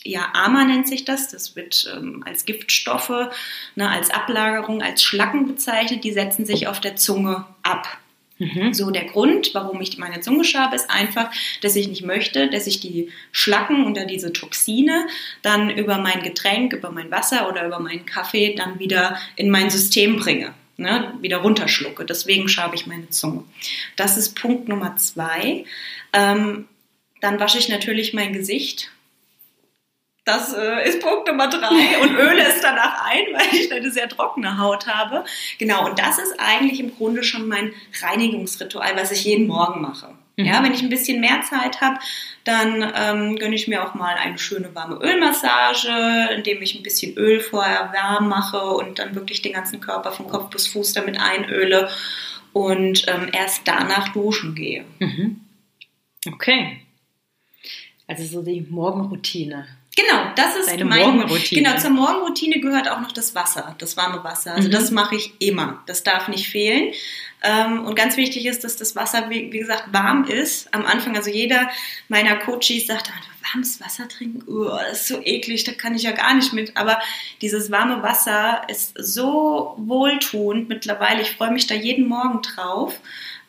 ja, 0.03 0.29
AMA 0.33 0.65
nennt 0.65 0.87
sich 0.87 1.05
das, 1.05 1.27
das 1.27 1.55
wird 1.55 1.93
ähm, 1.95 2.23
als 2.25 2.45
Giftstoffe, 2.45 3.29
ne, 3.75 3.89
als 3.89 4.09
Ablagerung, 4.09 4.81
als 4.81 5.03
Schlacken 5.03 5.45
bezeichnet, 5.47 6.03
die 6.03 6.13
setzen 6.13 6.45
sich 6.45 6.67
auf 6.67 6.79
der 6.79 6.95
Zunge 6.95 7.45
ab. 7.63 7.85
Mhm. 8.39 8.73
So, 8.73 8.89
der 8.89 9.05
Grund, 9.05 9.53
warum 9.53 9.81
ich 9.81 9.97
meine 9.97 10.21
Zunge 10.21 10.45
schabe, 10.45 10.75
ist 10.75 10.89
einfach, 10.89 11.29
dass 11.61 11.75
ich 11.75 11.89
nicht 11.89 12.03
möchte, 12.03 12.49
dass 12.49 12.67
ich 12.67 12.79
die 12.79 13.11
Schlacken 13.31 13.85
oder 13.85 14.05
diese 14.05 14.33
Toxine 14.33 15.07
dann 15.41 15.69
über 15.69 15.97
mein 15.97 16.23
Getränk, 16.23 16.73
über 16.73 16.89
mein 16.89 17.11
Wasser 17.11 17.49
oder 17.49 17.67
über 17.67 17.79
meinen 17.79 18.05
Kaffee 18.05 18.55
dann 18.55 18.79
wieder 18.79 19.19
in 19.35 19.49
mein 19.49 19.69
System 19.69 20.17
bringe. 20.17 20.53
Ne, 20.77 21.13
wieder 21.19 21.39
runterschlucke. 21.39 22.05
Deswegen 22.05 22.47
schabe 22.47 22.73
ich 22.73 22.87
meine 22.87 23.09
Zunge. 23.09 23.43
Das 23.97 24.15
ist 24.15 24.39
Punkt 24.39 24.69
Nummer 24.69 24.95
zwei. 24.95 25.65
Ähm, 26.13 26.69
dann 27.19 27.37
wasche 27.41 27.57
ich 27.57 27.67
natürlich 27.67 28.13
mein 28.13 28.31
Gesicht 28.31 28.89
das 30.25 30.53
äh, 30.53 30.87
ist 30.87 31.01
Punkt 31.01 31.27
Nummer 31.27 31.49
drei 31.49 31.99
und 32.01 32.15
öle 32.15 32.41
es 32.41 32.61
danach 32.61 33.05
ein, 33.05 33.25
weil 33.33 33.53
ich 33.53 33.71
eine 33.71 33.91
sehr 33.91 34.09
trockene 34.09 34.57
Haut 34.59 34.87
habe. 34.87 35.23
Genau, 35.57 35.87
und 35.87 35.99
das 35.99 36.19
ist 36.19 36.39
eigentlich 36.39 36.79
im 36.79 36.95
Grunde 36.95 37.23
schon 37.23 37.47
mein 37.47 37.73
Reinigungsritual, 38.01 38.95
was 38.95 39.11
ich 39.11 39.23
jeden 39.23 39.47
Morgen 39.47 39.81
mache. 39.81 40.13
Mhm. 40.39 40.45
Ja, 40.45 40.63
wenn 40.63 40.73
ich 40.73 40.81
ein 40.81 40.89
bisschen 40.89 41.19
mehr 41.19 41.41
Zeit 41.41 41.81
habe, 41.81 41.99
dann 42.43 42.93
ähm, 42.95 43.35
gönne 43.35 43.55
ich 43.55 43.67
mir 43.67 43.85
auch 43.85 43.93
mal 43.93 44.15
eine 44.15 44.37
schöne 44.37 44.73
warme 44.73 44.95
Ölmassage, 44.95 46.33
indem 46.35 46.61
ich 46.61 46.75
ein 46.75 46.83
bisschen 46.83 47.17
Öl 47.17 47.39
vorher 47.39 47.93
warm 47.93 48.29
mache 48.29 48.61
und 48.61 48.99
dann 48.99 49.15
wirklich 49.15 49.41
den 49.41 49.53
ganzen 49.53 49.81
Körper 49.81 50.11
von 50.11 50.27
Kopf 50.27 50.49
bis 50.49 50.67
Fuß 50.67 50.93
damit 50.93 51.19
einöle 51.19 51.89
und 52.53 53.05
ähm, 53.07 53.29
erst 53.33 53.67
danach 53.67 54.09
duschen 54.13 54.55
gehe. 54.55 54.85
Mhm. 54.99 55.41
Okay. 56.27 56.81
Also 58.07 58.23
so 58.23 58.41
die 58.41 58.61
Morgenroutine. 58.61 59.67
Genau, 59.99 60.31
das 60.35 60.55
ist 60.55 60.69
Deine 60.69 60.85
mein 60.85 61.01
Morgenroutine. 61.01 61.61
Genau, 61.61 61.77
zur 61.77 61.89
Morgenroutine 61.89 62.59
gehört 62.59 62.89
auch 62.89 63.01
noch 63.01 63.11
das 63.11 63.35
Wasser, 63.35 63.75
das 63.79 63.97
warme 63.97 64.23
Wasser. 64.23 64.53
Also 64.53 64.67
mhm. 64.67 64.71
das 64.71 64.91
mache 64.91 65.15
ich 65.15 65.33
immer. 65.39 65.83
Das 65.87 66.03
darf 66.03 66.27
nicht 66.27 66.47
fehlen. 66.47 66.93
Ähm, 67.41 67.85
und 67.85 67.95
ganz 67.95 68.17
wichtig 68.17 68.45
ist, 68.45 68.63
dass 68.63 68.75
das 68.75 68.95
Wasser, 68.95 69.29
wie, 69.29 69.49
gesagt, 69.49 69.91
warm 69.91 70.25
ist. 70.25 70.73
Am 70.73 70.85
Anfang, 70.85 71.15
also 71.15 71.29
jeder 71.29 71.69
meiner 72.07 72.35
Coaches 72.37 72.87
sagt, 72.87 73.11
warmes 73.53 73.81
Wasser 73.81 74.07
trinken, 74.07 74.43
oh, 74.47 74.69
das 74.69 75.01
ist 75.01 75.07
so 75.07 75.21
eklig, 75.23 75.63
da 75.63 75.71
kann 75.71 75.95
ich 75.95 76.03
ja 76.03 76.11
gar 76.11 76.33
nicht 76.33 76.53
mit. 76.53 76.77
Aber 76.77 76.99
dieses 77.41 77.71
warme 77.71 78.03
Wasser 78.03 78.61
ist 78.69 78.93
so 78.97 79.75
wohltuend 79.77 80.69
mittlerweile. 80.69 81.21
Ich 81.21 81.31
freue 81.31 81.51
mich 81.51 81.67
da 81.67 81.75
jeden 81.75 82.07
Morgen 82.07 82.41
drauf. 82.41 82.99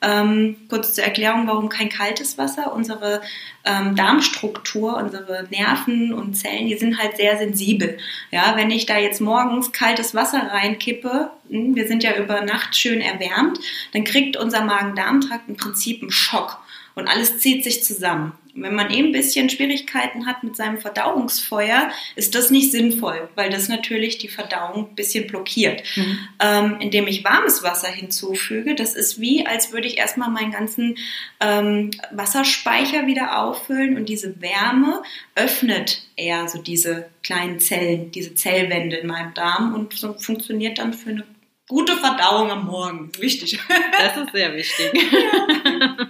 Ähm, 0.02 0.56
kurz 0.68 0.94
zur 0.94 1.04
Erklärung, 1.04 1.46
warum 1.46 1.68
kein 1.68 1.90
kaltes 1.90 2.38
Wasser. 2.38 2.72
Unsere 2.72 3.20
ähm, 3.64 3.96
Darmstruktur, 3.96 4.96
unsere 4.96 5.46
Nerven 5.50 6.14
und 6.14 6.34
Zellen, 6.34 6.68
die 6.68 6.76
sind 6.78 6.98
halt 6.98 7.16
sehr 7.16 7.36
sensibel. 7.36 7.98
Ja, 8.30 8.56
wenn 8.56 8.70
ich 8.70 8.86
da 8.86 8.98
jetzt 8.98 9.20
morgens 9.20 9.72
kaltes 9.72 10.14
Wasser 10.14 10.50
reinkippe, 10.52 11.30
hm, 11.50 11.74
wir 11.74 11.86
sind 11.86 12.02
ja 12.02 12.16
über 12.16 12.40
Nacht 12.40 12.76
schön 12.76 13.00
erwärmt, 13.00 13.58
dann 13.92 14.04
kriegt 14.04 14.36
unser 14.38 14.64
Magen-Darm-Trakt 14.64 15.48
im 15.48 15.56
Prinzip 15.56 16.00
einen 16.00 16.10
Schock 16.10 16.58
und 16.94 17.06
alles 17.06 17.38
zieht 17.38 17.62
sich 17.64 17.84
zusammen. 17.84 18.32
Wenn 18.62 18.74
man 18.74 18.90
eben 18.90 19.08
ein 19.08 19.12
bisschen 19.12 19.50
Schwierigkeiten 19.50 20.26
hat 20.26 20.42
mit 20.42 20.56
seinem 20.56 20.78
Verdauungsfeuer, 20.78 21.90
ist 22.16 22.34
das 22.34 22.50
nicht 22.50 22.72
sinnvoll, 22.72 23.28
weil 23.34 23.50
das 23.50 23.68
natürlich 23.68 24.18
die 24.18 24.28
Verdauung 24.28 24.88
ein 24.90 24.94
bisschen 24.94 25.26
blockiert. 25.26 25.82
Mhm. 25.96 26.18
Ähm, 26.40 26.76
indem 26.80 27.06
ich 27.06 27.24
warmes 27.24 27.62
Wasser 27.62 27.88
hinzufüge, 27.88 28.74
das 28.74 28.94
ist 28.94 29.20
wie, 29.20 29.46
als 29.46 29.72
würde 29.72 29.88
ich 29.88 29.98
erstmal 29.98 30.30
meinen 30.30 30.52
ganzen 30.52 30.96
ähm, 31.40 31.90
Wasserspeicher 32.10 33.06
wieder 33.06 33.38
auffüllen 33.38 33.96
und 33.96 34.08
diese 34.08 34.40
Wärme 34.40 35.02
öffnet 35.34 36.02
eher 36.16 36.48
so 36.48 36.60
diese 36.60 37.08
kleinen 37.22 37.60
Zellen, 37.60 38.10
diese 38.10 38.34
Zellwände 38.34 38.96
in 38.96 39.06
meinem 39.06 39.34
Darm 39.34 39.74
und 39.74 39.94
so 39.94 40.14
funktioniert 40.14 40.78
dann 40.78 40.92
für 40.92 41.10
eine 41.10 41.24
gute 41.70 41.96
Verdauung 41.96 42.50
am 42.50 42.66
Morgen. 42.66 43.12
Wichtig. 43.18 43.58
Das 43.98 44.16
ist 44.16 44.32
sehr 44.32 44.54
wichtig. 44.54 44.92
Ja. 44.94 46.09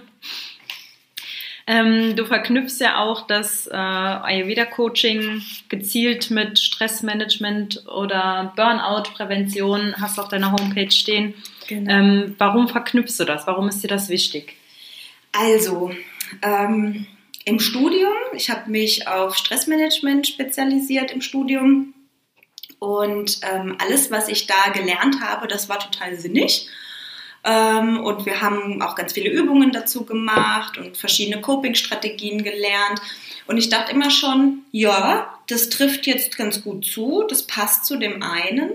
Ähm, 1.67 2.15
du 2.15 2.25
verknüpfst 2.25 2.79
ja 2.79 2.99
auch 2.99 3.27
das 3.27 3.67
äh, 3.67 3.75
Ayurveda-Coaching 3.75 5.41
gezielt 5.69 6.31
mit 6.31 6.59
Stressmanagement 6.59 7.87
oder 7.87 8.53
Burnout-Prävention, 8.55 9.95
hast 9.99 10.17
du 10.17 10.23
auf 10.23 10.29
deiner 10.29 10.51
Homepage 10.51 10.91
stehen. 10.91 11.35
Genau. 11.67 11.91
Ähm, 11.91 12.35
warum 12.37 12.67
verknüpfst 12.67 13.19
du 13.19 13.25
das? 13.25 13.47
Warum 13.47 13.69
ist 13.69 13.83
dir 13.83 13.87
das 13.87 14.09
wichtig? 14.09 14.55
Also, 15.31 15.91
ähm, 16.41 17.05
im 17.45 17.59
Studium, 17.59 18.13
ich 18.33 18.49
habe 18.49 18.69
mich 18.69 19.07
auf 19.07 19.35
Stressmanagement 19.35 20.27
spezialisiert 20.27 21.11
im 21.11 21.21
Studium 21.21 21.93
und 22.79 23.39
ähm, 23.43 23.75
alles, 23.79 24.11
was 24.11 24.27
ich 24.27 24.47
da 24.47 24.69
gelernt 24.73 25.21
habe, 25.21 25.47
das 25.47 25.69
war 25.69 25.79
total 25.79 26.15
sinnig. 26.17 26.67
Ähm, 27.43 27.99
und 27.99 28.25
wir 28.25 28.41
haben 28.41 28.81
auch 28.81 28.95
ganz 28.95 29.13
viele 29.13 29.29
Übungen 29.29 29.71
dazu 29.71 30.05
gemacht 30.05 30.77
und 30.77 30.97
verschiedene 30.97 31.41
Coping-Strategien 31.41 32.43
gelernt. 32.43 33.01
Und 33.47 33.57
ich 33.57 33.69
dachte 33.69 33.91
immer 33.91 34.11
schon, 34.11 34.63
ja, 34.71 35.39
das 35.47 35.69
trifft 35.69 36.05
jetzt 36.05 36.37
ganz 36.37 36.63
gut 36.63 36.85
zu, 36.85 37.23
das 37.27 37.47
passt 37.47 37.85
zu 37.85 37.97
dem 37.97 38.21
einen, 38.21 38.71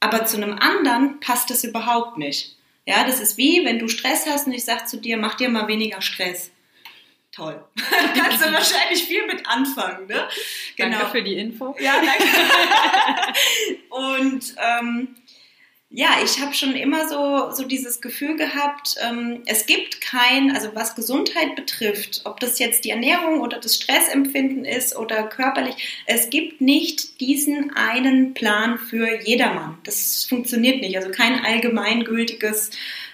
aber 0.00 0.26
zu 0.26 0.36
einem 0.36 0.58
anderen 0.58 1.20
passt 1.20 1.50
das 1.50 1.64
überhaupt 1.64 2.18
nicht. 2.18 2.56
Ja, 2.86 3.04
das 3.04 3.20
ist 3.20 3.36
wie, 3.36 3.64
wenn 3.64 3.78
du 3.78 3.88
Stress 3.88 4.26
hast 4.26 4.46
und 4.46 4.52
ich 4.52 4.64
sage 4.64 4.86
zu 4.86 4.96
dir, 4.96 5.16
mach 5.16 5.34
dir 5.34 5.48
mal 5.48 5.68
weniger 5.68 6.00
Stress. 6.00 6.50
Toll. 7.30 7.62
da 7.76 8.20
kannst 8.20 8.44
du 8.44 8.52
wahrscheinlich 8.52 9.04
viel 9.04 9.26
mit 9.26 9.46
anfangen, 9.46 10.06
ne? 10.06 10.28
Genau. 10.76 10.98
Danke 10.98 11.12
für 11.12 11.22
die 11.22 11.34
Info. 11.34 11.76
Ja, 11.78 11.94
danke. 11.94 12.24
und 13.90 14.54
ähm, 14.58 15.16
ja, 15.90 16.10
ich 16.22 16.40
habe 16.40 16.52
schon 16.52 16.74
immer 16.74 17.08
so, 17.08 17.50
so 17.50 17.66
dieses 17.66 18.02
Gefühl 18.02 18.36
gehabt, 18.36 18.96
ähm, 19.02 19.42
es 19.46 19.64
gibt 19.64 20.02
kein, 20.02 20.54
also 20.54 20.74
was 20.74 20.94
Gesundheit 20.94 21.56
betrifft, 21.56 22.22
ob 22.24 22.40
das 22.40 22.58
jetzt 22.58 22.84
die 22.84 22.90
Ernährung 22.90 23.40
oder 23.40 23.58
das 23.58 23.76
Stressempfinden 23.76 24.66
ist 24.66 24.94
oder 24.96 25.22
körperlich, 25.22 26.04
es 26.04 26.28
gibt 26.28 26.60
nicht 26.60 27.20
diesen 27.20 27.74
einen 27.74 28.34
Plan 28.34 28.78
für 28.78 29.22
jedermann. 29.22 29.78
Das 29.84 30.26
funktioniert 30.26 30.82
nicht, 30.82 30.94
also 30.94 31.10
kein 31.10 31.42
allgemeingültiges 31.42 32.70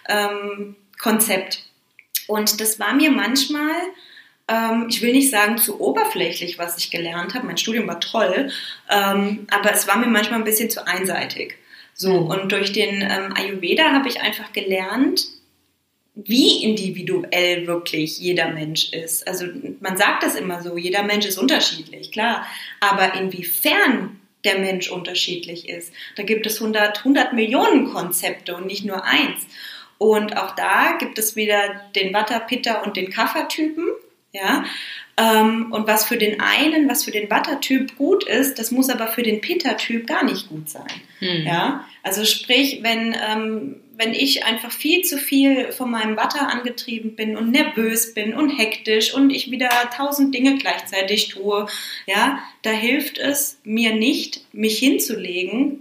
ähm, 0.09 0.75
Konzept. 0.99 1.65
Und 2.27 2.61
das 2.61 2.81
war 2.81 2.93
mir 2.93 3.13
manchmal, 3.13 3.75
ähm, 4.49 4.87
ich 4.89 5.01
will 5.01 5.13
nicht 5.13 5.31
sagen 5.31 5.59
zu 5.59 5.81
oberflächlich, 5.81 6.59
was 6.59 6.77
ich 6.77 6.91
gelernt 6.91 7.35
habe, 7.35 7.47
mein 7.47 7.59
Studium 7.59 7.87
war 7.87 8.01
toll, 8.01 8.51
ähm, 8.91 9.47
aber 9.49 9.73
es 9.73 9.87
war 9.87 9.97
mir 9.97 10.07
manchmal 10.07 10.41
ein 10.41 10.45
bisschen 10.45 10.71
zu 10.71 10.85
einseitig. 10.89 11.57
So, 11.95 12.21
mhm. 12.21 12.27
und 12.27 12.53
durch 12.53 12.73
den 12.73 13.01
ähm, 13.01 13.33
Ayurveda 13.35 13.93
habe 13.93 14.09
ich 14.09 14.21
einfach 14.21 14.53
gelernt, 14.53 15.27
wie 16.15 16.63
individuell 16.63 17.67
wirklich 17.67 18.19
jeder 18.19 18.51
Mensch 18.51 18.93
ist. 18.93 19.27
Also 19.27 19.47
man 19.81 19.97
sagt 19.97 20.23
das 20.23 20.37
immer 20.37 20.63
so, 20.63 20.77
jeder 20.77 21.03
Mensch 21.03 21.27
ist 21.27 21.39
unterschiedlich, 21.39 22.13
klar. 22.13 22.47
Aber 22.81 23.15
inwiefern 23.15 24.21
der 24.45 24.59
Mensch 24.59 24.91
unterschiedlich 24.91 25.69
ist, 25.69 25.93
da 26.17 26.23
gibt 26.23 26.47
es 26.47 26.61
100, 26.61 26.99
100 26.99 27.33
Millionen 27.33 27.93
Konzepte 27.93 28.55
und 28.55 28.67
nicht 28.67 28.85
nur 28.85 29.05
eins. 29.05 29.47
Und 29.99 30.37
auch 30.37 30.55
da 30.55 30.97
gibt 30.99 31.19
es 31.19 31.35
wieder 31.35 31.83
den 31.97 32.13
Vata, 32.13 32.39
Pitta 32.39 32.83
und 32.83 32.97
den 32.97 33.11
Kapha-Typen. 33.11 33.89
Ja, 34.33 34.65
und 35.17 35.87
was 35.87 36.07
für 36.07 36.17
den 36.17 36.41
einen, 36.41 36.89
was 36.89 37.05
für 37.05 37.13
den 37.13 37.31
Vata-Typ 37.31 37.97
gut 37.97 38.25
ist, 38.25 38.59
das 38.59 38.73
muss 38.73 38.91
aber 38.91 39.07
für 39.07 39.23
den 39.23 39.41
Pitta-Typ 39.41 40.07
gar 40.07 40.25
nicht 40.25 40.49
gut 40.49 40.69
sein. 40.69 40.91
Mhm. 41.21 41.47
Ja, 41.47 41.85
also 42.03 42.25
sprich, 42.25 42.81
wenn, 42.83 43.15
ähm, 43.15 43.77
wenn 43.97 44.13
ich 44.13 44.45
einfach 44.45 44.73
viel 44.73 45.03
zu 45.03 45.19
viel 45.19 45.71
von 45.71 45.91
meinem 45.91 46.17
Watter 46.17 46.49
angetrieben 46.49 47.15
bin 47.15 47.37
und 47.37 47.53
nervös 47.53 48.13
bin 48.13 48.35
und 48.35 48.51
hektisch 48.51 49.15
und 49.15 49.31
ich 49.31 49.53
wieder 49.53 49.71
tausend 49.97 50.35
Dinge 50.35 50.59
gleichzeitig 50.59 51.29
tue, 51.29 51.67
ja, 52.07 52.41
da 52.63 52.71
hilft 52.71 53.19
es 53.19 53.61
mir 53.63 53.95
nicht, 53.95 54.45
mich 54.53 54.79
hinzulegen 54.81 55.81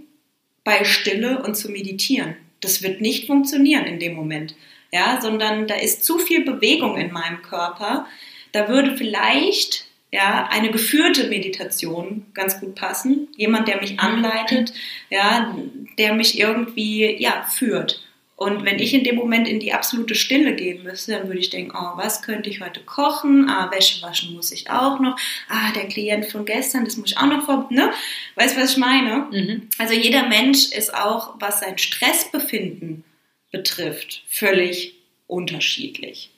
bei 0.62 0.84
Stille 0.84 1.42
und 1.42 1.56
zu 1.56 1.70
meditieren. 1.70 2.36
Das 2.60 2.82
wird 2.82 3.00
nicht 3.00 3.26
funktionieren 3.26 3.84
in 3.84 3.98
dem 3.98 4.14
Moment, 4.14 4.54
ja, 4.92 5.20
sondern 5.20 5.66
da 5.66 5.74
ist 5.74 6.04
zu 6.04 6.18
viel 6.18 6.44
Bewegung 6.44 6.96
in 6.96 7.12
meinem 7.12 7.42
Körper. 7.42 8.06
Da 8.54 8.68
würde 8.68 8.96
vielleicht 8.96 9.86
ja, 10.12 10.46
eine 10.48 10.70
geführte 10.70 11.24
Meditation 11.26 12.24
ganz 12.34 12.60
gut 12.60 12.76
passen. 12.76 13.26
Jemand, 13.36 13.66
der 13.66 13.80
mich 13.80 13.98
anleitet, 13.98 14.72
ja, 15.10 15.52
der 15.98 16.14
mich 16.14 16.38
irgendwie, 16.38 17.20
ja, 17.20 17.44
führt. 17.50 18.00
Und 18.36 18.64
wenn 18.64 18.78
ich 18.78 18.94
in 18.94 19.02
dem 19.02 19.16
Moment 19.16 19.48
in 19.48 19.58
die 19.58 19.72
absolute 19.72 20.14
Stille 20.14 20.54
gehen 20.54 20.84
müsste, 20.84 21.12
dann 21.12 21.26
würde 21.26 21.40
ich 21.40 21.50
denken, 21.50 21.76
oh, 21.76 21.96
was 21.96 22.22
könnte 22.22 22.48
ich 22.48 22.60
heute 22.60 22.78
kochen? 22.78 23.48
Ah, 23.48 23.72
Wäsche 23.72 24.02
waschen 24.02 24.34
muss 24.34 24.52
ich 24.52 24.70
auch 24.70 25.00
noch. 25.00 25.18
Ah, 25.48 25.72
der 25.72 25.88
Klient 25.88 26.26
von 26.26 26.44
gestern, 26.44 26.84
das 26.84 26.96
muss 26.96 27.10
ich 27.10 27.18
auch 27.18 27.26
noch 27.26 27.44
vor, 27.44 27.66
ne? 27.70 27.92
Weißt 28.36 28.56
du, 28.56 28.60
was 28.60 28.72
ich 28.72 28.76
meine? 28.76 29.26
Mhm. 29.32 29.68
Also 29.78 29.94
jeder 29.94 30.28
Mensch 30.28 30.70
ist 30.70 30.94
auch, 30.94 31.34
was 31.40 31.58
sein 31.58 31.76
Stressbefinden 31.76 33.02
betrifft, 33.50 34.22
völlig 34.28 34.94
unterschiedlich. 35.26 36.30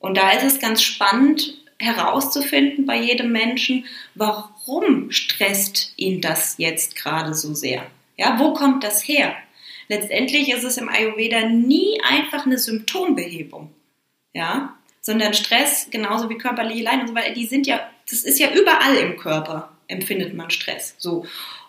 Und 0.00 0.16
da 0.16 0.32
ist 0.32 0.44
es 0.44 0.58
ganz 0.58 0.82
spannend, 0.82 1.59
herauszufinden 1.80 2.86
bei 2.86 3.00
jedem 3.00 3.32
Menschen, 3.32 3.86
warum 4.14 5.10
stresst 5.10 5.94
ihn 5.96 6.20
das 6.20 6.56
jetzt 6.58 6.94
gerade 6.94 7.34
so 7.34 7.54
sehr? 7.54 7.86
Ja, 8.16 8.38
wo 8.38 8.52
kommt 8.52 8.84
das 8.84 9.06
her? 9.06 9.34
Letztendlich 9.88 10.52
ist 10.52 10.62
es 10.62 10.76
im 10.76 10.88
Ayurveda 10.88 11.48
nie 11.48 12.00
einfach 12.02 12.46
eine 12.46 12.58
Symptombehebung, 12.58 13.72
ja, 14.32 14.76
sondern 15.00 15.34
Stress 15.34 15.88
genauso 15.90 16.28
wie 16.28 16.38
körperliche 16.38 16.84
Leiden 16.84 17.00
und 17.02 17.08
so 17.08 17.14
weiter, 17.14 17.32
die 17.32 17.46
sind 17.46 17.66
ja, 17.66 17.90
das 18.08 18.20
ist 18.20 18.38
ja 18.38 18.50
überall 18.52 18.96
im 18.96 19.16
Körper 19.16 19.72
empfindet 19.88 20.34
man 20.34 20.50
Stress, 20.50 20.94
so. 20.98 21.26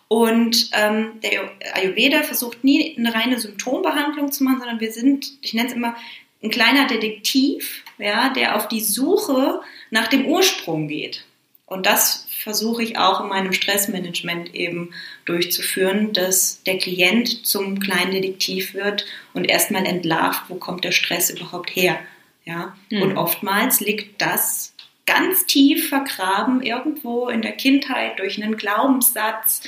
Und 0.08 0.70
ähm, 0.74 1.22
der 1.24 1.50
Ayurveda 1.74 2.24
versucht 2.24 2.66
nie 2.66 2.98
eine 2.98 3.14
reine 3.14 3.40
Symptombehandlung 3.40 4.30
zu 4.32 4.44
machen, 4.44 4.60
sondern 4.60 4.82
wir 4.82 4.92
sind, 4.92 5.32
ich 5.42 5.54
nenne 5.54 5.70
es 5.70 5.74
immer, 5.74 5.96
ein 6.44 6.50
kleiner 6.50 6.86
Detektiv, 6.86 7.84
ja, 7.98 8.30
der 8.30 8.56
auf 8.56 8.68
die 8.68 8.82
Suche 8.82 9.62
nach 9.92 10.08
dem 10.08 10.26
Ursprung 10.26 10.88
geht. 10.88 11.26
Und 11.68 11.86
das 11.86 12.28
versuche 12.44 12.84
ich 12.84 12.98
auch 12.98 13.22
in 13.22 13.30
meinem 13.30 13.54
Stressmanagement 13.54 14.54
eben 14.56 14.94
durchzuführen, 15.26 16.12
dass 16.12 16.64
der 16.64 16.78
Klient 16.78 17.46
zum 17.46 17.80
kleinen 17.80 18.12
Detektiv 18.12 18.74
wird 18.74 19.06
und 19.34 19.46
erstmal 19.46 19.86
entlarvt, 19.86 20.44
wo 20.50 20.56
kommt 20.56 20.84
der 20.84 20.92
Stress 20.92 21.30
überhaupt 21.30 21.76
her. 21.76 22.00
Ja? 22.44 22.76
Mhm. 22.90 23.02
Und 23.04 23.18
oftmals 23.18 23.80
liegt 23.80 24.22
das 24.22 24.74
ganz 25.06 25.46
tief 25.46 25.90
vergraben 25.90 26.62
irgendwo 26.62 27.28
in 27.28 27.42
der 27.42 27.54
Kindheit 27.54 28.20
durch 28.20 28.42
einen 28.42 28.56
Glaubenssatz, 28.56 29.62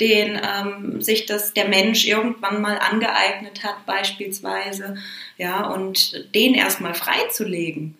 den 0.00 0.40
ähm, 0.42 1.00
sich 1.00 1.26
das 1.26 1.54
der 1.54 1.68
Mensch 1.68 2.06
irgendwann 2.06 2.60
mal 2.60 2.78
angeeignet 2.78 3.64
hat 3.64 3.84
beispielsweise, 3.86 4.96
ja, 5.36 5.66
und 5.66 6.34
den 6.34 6.54
erstmal 6.54 6.94
freizulegen. 6.94 7.96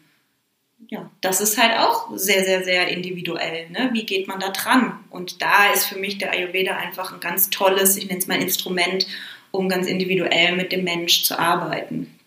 Ja, 0.91 1.11
das 1.21 1.43
ist 1.43 1.59
halt 1.59 1.79
auch 1.79 2.17
sehr, 2.17 2.45
sehr, 2.45 2.65
sehr 2.65 2.89
individuell. 2.89 3.69
Ne? 3.69 3.91
Wie 3.93 4.07
geht 4.07 4.27
man 4.27 4.41
da 4.41 4.49
dran? 4.49 4.99
Und 5.11 5.43
da 5.43 5.71
ist 5.73 5.85
für 5.85 5.99
mich 5.99 6.17
der 6.17 6.33
Ayurveda 6.33 6.77
einfach 6.77 7.13
ein 7.13 7.21
ganz 7.21 7.51
tolles, 7.51 7.99
ich 7.99 8.07
nenne 8.07 8.19
es 8.21 8.27
mal 8.27 8.41
Instrument, 8.41 9.07
um 9.51 9.69
ganz 9.69 9.87
individuell 9.87 10.57
mit 10.57 10.73
dem 10.73 10.85
Mensch 10.85 11.25
zu 11.25 11.39
arbeiten. 11.39 12.19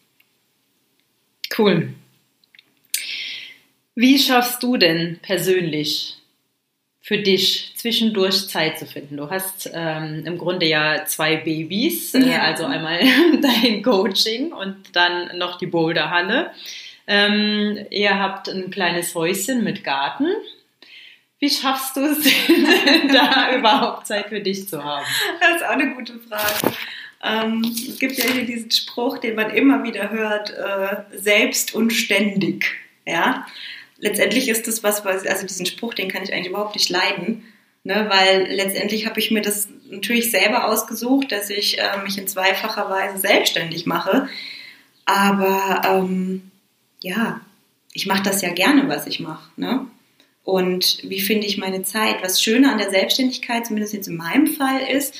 Cool. 1.57 1.93
Wie 3.95 4.19
schaffst 4.19 4.61
du 4.61 4.77
denn 4.77 5.19
persönlich 5.21 6.17
für 7.01 7.17
dich 7.17 7.73
zwischendurch 7.75 8.47
Zeit 8.47 8.77
zu 8.77 8.85
finden? 8.85 9.17
Du 9.17 9.29
hast 9.31 9.71
ähm, 9.73 10.23
im 10.25 10.37
Grunde 10.37 10.67
ja 10.67 11.05
zwei 11.05 11.37
Babys, 11.37 12.13
äh, 12.13 12.35
also 12.35 12.65
einmal 12.65 12.99
dein 13.41 13.81
Coaching 13.81 14.53
und 14.53 14.95
dann 14.95 15.37
noch 15.39 15.57
die 15.57 15.67
Boulderhalle. 15.67 16.51
Ähm, 17.07 17.85
ihr 17.89 18.19
habt 18.19 18.47
ein 18.49 18.71
kleines 18.71 19.15
Häuschen 19.15 19.63
mit 19.63 19.83
Garten. 19.83 20.27
Wie 21.39 21.49
schaffst 21.49 21.97
du 21.97 22.01
es, 22.01 22.19
da 23.13 23.55
überhaupt 23.57 24.07
Zeit 24.07 24.29
für 24.29 24.41
dich 24.41 24.69
zu 24.69 24.83
haben? 24.83 25.05
Das 25.39 25.57
ist 25.57 25.65
auch 25.65 25.71
eine 25.71 25.95
gute 25.95 26.19
Frage. 26.19 26.75
Ähm, 27.23 27.63
es 27.63 27.99
gibt 27.99 28.17
ja 28.17 28.25
hier 28.25 28.45
diesen 28.45 28.71
Spruch, 28.71 29.17
den 29.17 29.35
man 29.35 29.51
immer 29.51 29.83
wieder 29.83 30.09
hört, 30.09 30.51
äh, 30.51 31.17
selbst 31.17 31.73
und 31.73 31.91
ständig. 31.91 32.65
Ja, 33.05 33.45
letztendlich 33.97 34.49
ist 34.49 34.67
das 34.67 34.83
was, 34.83 35.05
was, 35.05 35.25
also 35.25 35.45
diesen 35.45 35.65
Spruch, 35.65 35.93
den 35.93 36.09
kann 36.09 36.23
ich 36.23 36.33
eigentlich 36.33 36.49
überhaupt 36.49 36.75
nicht 36.75 36.89
leiden, 36.89 37.43
ne, 37.83 38.07
weil 38.09 38.47
letztendlich 38.51 39.07
habe 39.07 39.19
ich 39.19 39.31
mir 39.31 39.41
das 39.41 39.67
natürlich 39.89 40.31
selber 40.31 40.65
ausgesucht, 40.65 41.31
dass 41.31 41.49
ich 41.49 41.79
äh, 41.79 41.97
mich 42.03 42.17
in 42.17 42.27
zweifacher 42.27 42.89
Weise 42.89 43.17
selbstständig 43.17 43.85
mache. 43.85 44.27
Aber 45.05 45.81
ähm, 45.85 46.50
ja, 47.01 47.41
ich 47.93 48.05
mache 48.05 48.23
das 48.23 48.41
ja 48.41 48.51
gerne, 48.53 48.87
was 48.87 49.07
ich 49.07 49.19
mache. 49.19 49.49
Ne? 49.57 49.87
Und 50.43 50.99
wie 51.03 51.21
finde 51.21 51.47
ich 51.47 51.57
meine 51.57 51.83
Zeit? 51.83 52.23
Was 52.23 52.41
Schöne 52.41 52.71
an 52.71 52.77
der 52.77 52.89
Selbstständigkeit, 52.89 53.65
zumindest 53.65 53.93
jetzt 53.93 54.07
in 54.07 54.17
meinem 54.17 54.47
Fall, 54.47 54.81
ist, 54.81 55.15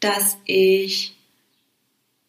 dass 0.00 0.38
ich 0.44 1.16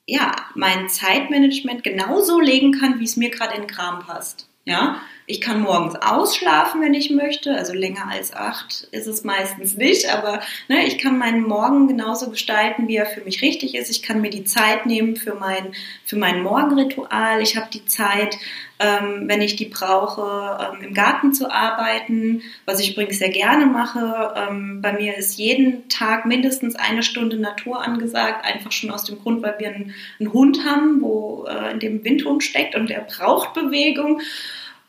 ja 0.06 0.36
mein 0.54 0.90
Zeitmanagement 0.90 1.84
genauso 1.84 2.40
legen 2.40 2.72
kann, 2.74 3.00
wie 3.00 3.06
es 3.06 3.18
mir 3.18 3.30
gerade 3.30 3.56
in 3.56 3.62
den 3.62 3.70
Kram 3.70 4.00
passt. 4.00 4.48
Ja, 4.66 5.02
ich 5.28 5.42
kann 5.42 5.62
morgens 5.62 5.96
ausschlafen, 5.96 6.82
wenn 6.82 6.94
ich 6.94 7.10
möchte. 7.10 7.56
Also 7.56 7.74
länger 7.74 8.08
als 8.12 8.34
acht 8.34 8.88
ist 8.92 9.08
es 9.08 9.24
meistens 9.24 9.76
nicht, 9.76 10.14
aber 10.14 10.40
ne, 10.68 10.86
ich 10.86 11.00
kann 11.00 11.18
meinen 11.18 11.42
Morgen 11.42 11.88
genauso 11.88 12.30
gestalten, 12.30 12.88
wie 12.88 12.98
er 12.98 13.08
für 13.08 13.22
mich 13.22 13.42
richtig 13.42 13.74
ist. 13.74 13.90
Ich 13.90 14.04
kann 14.04 14.22
mir 14.22 14.30
die 14.30 14.44
Zeit 14.44 14.86
nehmen 14.86 15.16
für 15.16 15.34
mein, 15.34 15.74
für 16.06 16.16
mein 16.16 16.44
Morgenritual. 16.44 17.42
Ich 17.42 17.58
habe 17.58 17.68
die 17.74 17.86
Zeit, 17.86 18.38
ähm, 18.78 19.24
wenn 19.26 19.42
ich 19.42 19.56
die 19.56 19.66
brauche, 19.66 20.60
ähm, 20.62 20.90
im 20.90 20.94
Garten 20.94 21.34
zu 21.34 21.50
arbeiten, 21.50 22.44
was 22.66 22.80
ich 22.80 22.92
übrigens 22.92 23.18
sehr 23.18 23.30
gerne 23.30 23.66
mache. 23.66 24.34
Ähm, 24.36 24.82
bei 24.84 24.94
mir 24.94 25.18
ist 25.18 25.40
jeden 25.40 25.90
Tag 25.90 26.28
mindestens 26.28 26.76
eine 26.76 27.02
Stunde 27.02 27.38
Natur 27.38 27.82
angesagt, 27.82 28.46
einfach 28.46 28.72
schon 28.72 28.92
aus 28.92 29.06
dem 29.06 29.20
Grund, 29.20 29.42
weil 29.42 29.56
wir 29.58 29.70
einen, 29.70 29.96
einen 30.20 30.34
Hund 30.34 30.66
haben, 30.66 31.02
wo 31.02 31.46
äh, 31.50 31.72
in 31.72 31.80
dem 31.80 32.04
Windhund 32.04 32.44
steckt 32.44 32.76
und 32.76 32.92
der 32.92 33.00
braucht 33.00 33.56
Bewegung. 33.56 34.22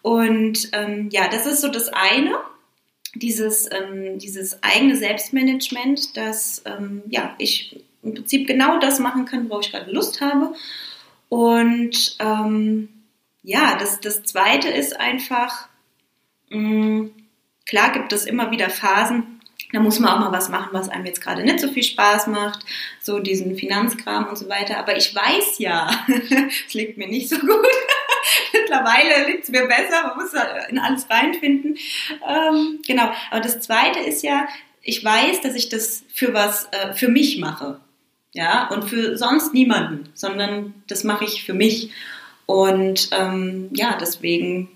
Und 0.07 0.69
ähm, 0.71 1.09
ja, 1.11 1.27
das 1.27 1.47
ist 1.47 1.61
so 1.61 1.66
das 1.66 1.88
eine, 1.88 2.37
dieses, 3.16 3.69
ähm, 3.73 4.21
dieses 4.21 4.62
eigene 4.62 4.95
Selbstmanagement, 4.95 6.16
dass 6.16 6.62
ähm, 6.64 7.03
ja, 7.09 7.35
ich 7.38 7.85
im 8.05 8.14
Prinzip 8.14 8.47
genau 8.47 8.79
das 8.79 9.01
machen 9.01 9.25
kann, 9.25 9.51
worauf 9.51 9.66
ich 9.66 9.73
gerade 9.73 9.90
Lust 9.90 10.21
habe. 10.21 10.55
Und 11.29 12.19
ähm, 12.21 12.88
ja, 13.42 13.77
das, 13.81 13.99
das 13.99 14.23
zweite 14.23 14.69
ist 14.69 14.97
einfach, 15.01 15.66
mh, 16.51 16.61
mm, 16.61 17.11
klar 17.66 17.92
gibt 17.92 18.12
es 18.12 18.27
immer 18.27 18.53
wieder 18.53 18.71
Phasen, 18.71 19.40
da 19.73 19.81
muss 19.81 19.99
man 19.99 20.11
auch 20.11 20.21
mal 20.21 20.31
was 20.31 20.49
machen, 20.49 20.69
was 20.71 20.88
einem 20.88 21.07
jetzt 21.07 21.21
gerade 21.21 21.42
nicht 21.42 21.59
so 21.59 21.66
viel 21.66 21.83
Spaß 21.83 22.29
macht, 22.29 22.64
so 23.03 23.19
diesen 23.19 23.57
Finanzkram 23.57 24.29
und 24.29 24.38
so 24.38 24.49
weiter. 24.49 24.79
Aber 24.79 24.97
ich 24.97 25.12
weiß 25.12 25.59
ja, 25.59 25.90
es 26.69 26.75
liegt 26.75 26.97
mir 26.97 27.09
nicht 27.09 27.29
so 27.29 27.38
gut. 27.40 27.66
Mittlerweile 28.52 29.26
liegt 29.26 29.44
es 29.44 29.50
mir 29.50 29.66
besser, 29.66 30.02
man 30.08 30.16
muss 30.16 30.32
in 30.68 30.78
alles 30.78 31.08
reinfinden. 31.10 31.76
Ähm, 32.26 32.80
genau, 32.86 33.12
aber 33.30 33.40
das 33.40 33.60
Zweite 33.60 34.00
ist 34.00 34.22
ja, 34.22 34.48
ich 34.82 35.04
weiß, 35.04 35.40
dass 35.40 35.54
ich 35.54 35.68
das 35.68 36.04
für 36.12 36.32
was, 36.34 36.68
äh, 36.72 36.94
für 36.94 37.08
mich 37.08 37.38
mache. 37.38 37.80
Ja, 38.32 38.68
und 38.68 38.84
für 38.84 39.16
sonst 39.16 39.54
niemanden, 39.54 40.10
sondern 40.14 40.74
das 40.88 41.04
mache 41.04 41.24
ich 41.24 41.44
für 41.44 41.54
mich. 41.54 41.90
Und 42.44 43.08
ähm, 43.12 43.70
ja, 43.72 43.96
deswegen 43.98 44.68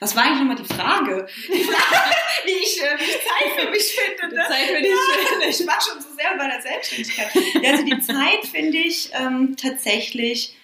was 0.00 0.16
war 0.16 0.24
eigentlich 0.24 0.38
nochmal 0.38 0.56
die 0.56 0.74
Frage? 0.74 1.26
Die 1.48 1.64
Frage, 1.64 2.14
wie 2.44 2.50
ich, 2.50 2.82
äh, 2.82 2.98
wie 2.98 3.04
ich 3.04 3.18
Zeit 3.18 3.60
für 3.60 3.70
mich 3.70 3.82
finde. 3.82 4.34
Ne? 4.34 4.44
Zeit 4.48 4.66
für 4.66 4.82
dich. 4.82 4.90
Ja, 4.90 5.48
ich 5.48 5.66
war 5.66 5.80
schon 5.80 6.00
so 6.00 6.08
sehr 6.16 6.36
bei 6.36 6.48
der 6.48 6.62
Selbstständigkeit. 6.62 7.30
Ja, 7.62 7.70
also 7.72 7.84
die 7.84 8.00
Zeit 8.00 8.46
finde 8.50 8.78
ich 8.78 9.10
ähm, 9.12 9.56
tatsächlich 9.56 10.56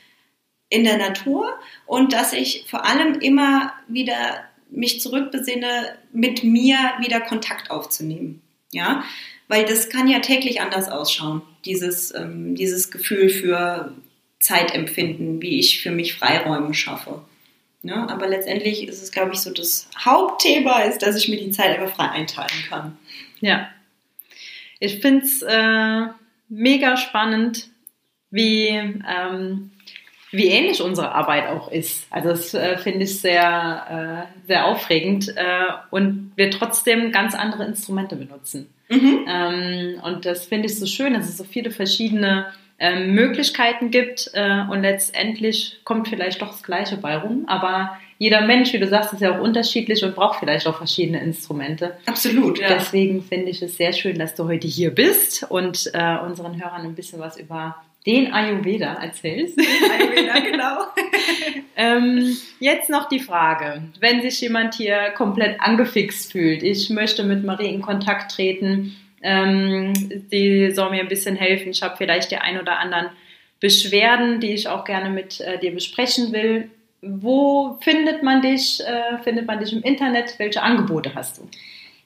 in 0.68 0.84
der 0.84 0.98
Natur 0.98 1.58
und 1.86 2.12
dass 2.12 2.32
ich 2.32 2.66
vor 2.68 2.84
allem 2.84 3.20
immer 3.20 3.72
wieder 3.88 4.44
mich 4.70 5.00
zurückbesinne, 5.00 5.96
mit 6.12 6.44
mir 6.44 6.76
wieder 7.00 7.20
Kontakt 7.20 7.70
aufzunehmen. 7.70 8.42
Ja, 8.70 9.02
weil 9.48 9.64
das 9.64 9.88
kann 9.88 10.08
ja 10.08 10.18
täglich 10.20 10.60
anders 10.60 10.90
ausschauen, 10.90 11.40
dieses, 11.64 12.14
ähm, 12.14 12.54
dieses 12.54 12.90
Gefühl 12.90 13.30
für 13.30 13.94
Zeitempfinden, 14.40 15.40
wie 15.40 15.58
ich 15.58 15.80
für 15.80 15.90
mich 15.90 16.14
Freiräume 16.14 16.74
schaffe. 16.74 17.22
Ja, 17.82 18.06
aber 18.08 18.28
letztendlich 18.28 18.86
ist 18.86 19.02
es, 19.02 19.10
glaube 19.10 19.32
ich, 19.32 19.40
so 19.40 19.52
das 19.52 19.88
Hauptthema 19.98 20.80
ist, 20.80 20.98
dass 20.98 21.16
ich 21.16 21.28
mir 21.28 21.38
die 21.38 21.50
Zeit 21.50 21.78
einfach 21.78 21.94
frei 21.94 22.10
einteilen 22.10 22.64
kann. 22.68 22.98
Ja. 23.40 23.68
Ich 24.80 25.00
finde 25.00 25.24
es 25.24 25.42
äh, 25.42 26.06
mega 26.48 26.96
spannend, 26.96 27.70
wie 28.30 28.68
ähm, 28.68 29.70
wie 30.30 30.48
ähnlich 30.48 30.82
unsere 30.82 31.12
Arbeit 31.12 31.48
auch 31.48 31.70
ist. 31.70 32.06
Also 32.10 32.28
das 32.28 32.54
äh, 32.54 32.76
finde 32.78 33.04
ich 33.04 33.20
sehr, 33.20 34.26
äh, 34.26 34.46
sehr 34.46 34.66
aufregend 34.66 35.28
äh, 35.36 35.64
und 35.90 36.32
wir 36.36 36.50
trotzdem 36.50 37.12
ganz 37.12 37.34
andere 37.34 37.64
Instrumente 37.64 38.16
benutzen. 38.16 38.68
Mhm. 38.88 39.26
Ähm, 39.28 40.00
und 40.02 40.26
das 40.26 40.46
finde 40.46 40.66
ich 40.66 40.78
so 40.78 40.86
schön, 40.86 41.14
dass 41.14 41.28
es 41.28 41.36
so 41.36 41.44
viele 41.44 41.70
verschiedene 41.70 42.46
ähm, 42.78 43.14
Möglichkeiten 43.14 43.90
gibt 43.90 44.30
äh, 44.34 44.62
und 44.70 44.82
letztendlich 44.82 45.80
kommt 45.84 46.08
vielleicht 46.08 46.42
doch 46.42 46.48
das 46.48 46.62
Gleiche 46.62 46.96
bei 46.96 47.16
rum. 47.16 47.44
Aber 47.48 47.98
jeder 48.18 48.42
Mensch, 48.42 48.72
wie 48.72 48.78
du 48.78 48.86
sagst, 48.86 49.12
ist 49.12 49.20
ja 49.20 49.36
auch 49.36 49.42
unterschiedlich 49.42 50.04
und 50.04 50.14
braucht 50.14 50.40
vielleicht 50.40 50.66
auch 50.66 50.76
verschiedene 50.76 51.20
Instrumente. 51.20 51.96
Absolut, 52.06 52.58
ja. 52.58 52.68
Deswegen 52.68 53.22
finde 53.22 53.50
ich 53.50 53.62
es 53.62 53.76
sehr 53.76 53.92
schön, 53.92 54.18
dass 54.18 54.34
du 54.34 54.44
heute 54.44 54.66
hier 54.66 54.94
bist 54.94 55.46
und 55.48 55.90
äh, 55.92 56.18
unseren 56.18 56.60
Hörern 56.62 56.82
ein 56.82 56.94
bisschen 56.94 57.20
was 57.20 57.36
über 57.36 57.76
den 58.08 58.32
Ayurveda 58.32 58.94
erzählst. 58.94 59.58
Ayurveda, 59.58 60.38
genau. 60.40 60.78
ähm, 61.76 62.36
jetzt 62.58 62.88
noch 62.88 63.08
die 63.08 63.20
Frage, 63.20 63.82
wenn 64.00 64.22
sich 64.22 64.40
jemand 64.40 64.74
hier 64.74 65.10
komplett 65.14 65.60
angefixt 65.60 66.32
fühlt, 66.32 66.62
ich 66.62 66.88
möchte 66.88 67.22
mit 67.22 67.44
Marie 67.44 67.68
in 67.68 67.82
Kontakt 67.82 68.32
treten, 68.32 68.96
ähm, 69.22 69.92
die 70.32 70.70
soll 70.70 70.90
mir 70.90 71.00
ein 71.00 71.08
bisschen 71.08 71.36
helfen, 71.36 71.70
ich 71.70 71.82
habe 71.82 71.96
vielleicht 71.98 72.30
die 72.30 72.38
ein 72.38 72.58
oder 72.58 72.78
anderen 72.78 73.10
Beschwerden, 73.60 74.40
die 74.40 74.54
ich 74.54 74.68
auch 74.68 74.84
gerne 74.84 75.10
mit 75.10 75.40
äh, 75.40 75.58
dir 75.58 75.74
besprechen 75.74 76.32
will. 76.32 76.70
Wo 77.02 77.78
findet 77.82 78.22
man 78.22 78.40
dich? 78.40 78.80
Äh, 78.80 79.22
findet 79.22 79.46
man 79.46 79.58
dich 79.58 79.72
im 79.72 79.82
Internet? 79.82 80.38
Welche 80.38 80.62
Angebote 80.62 81.14
hast 81.14 81.38
du? 81.38 81.48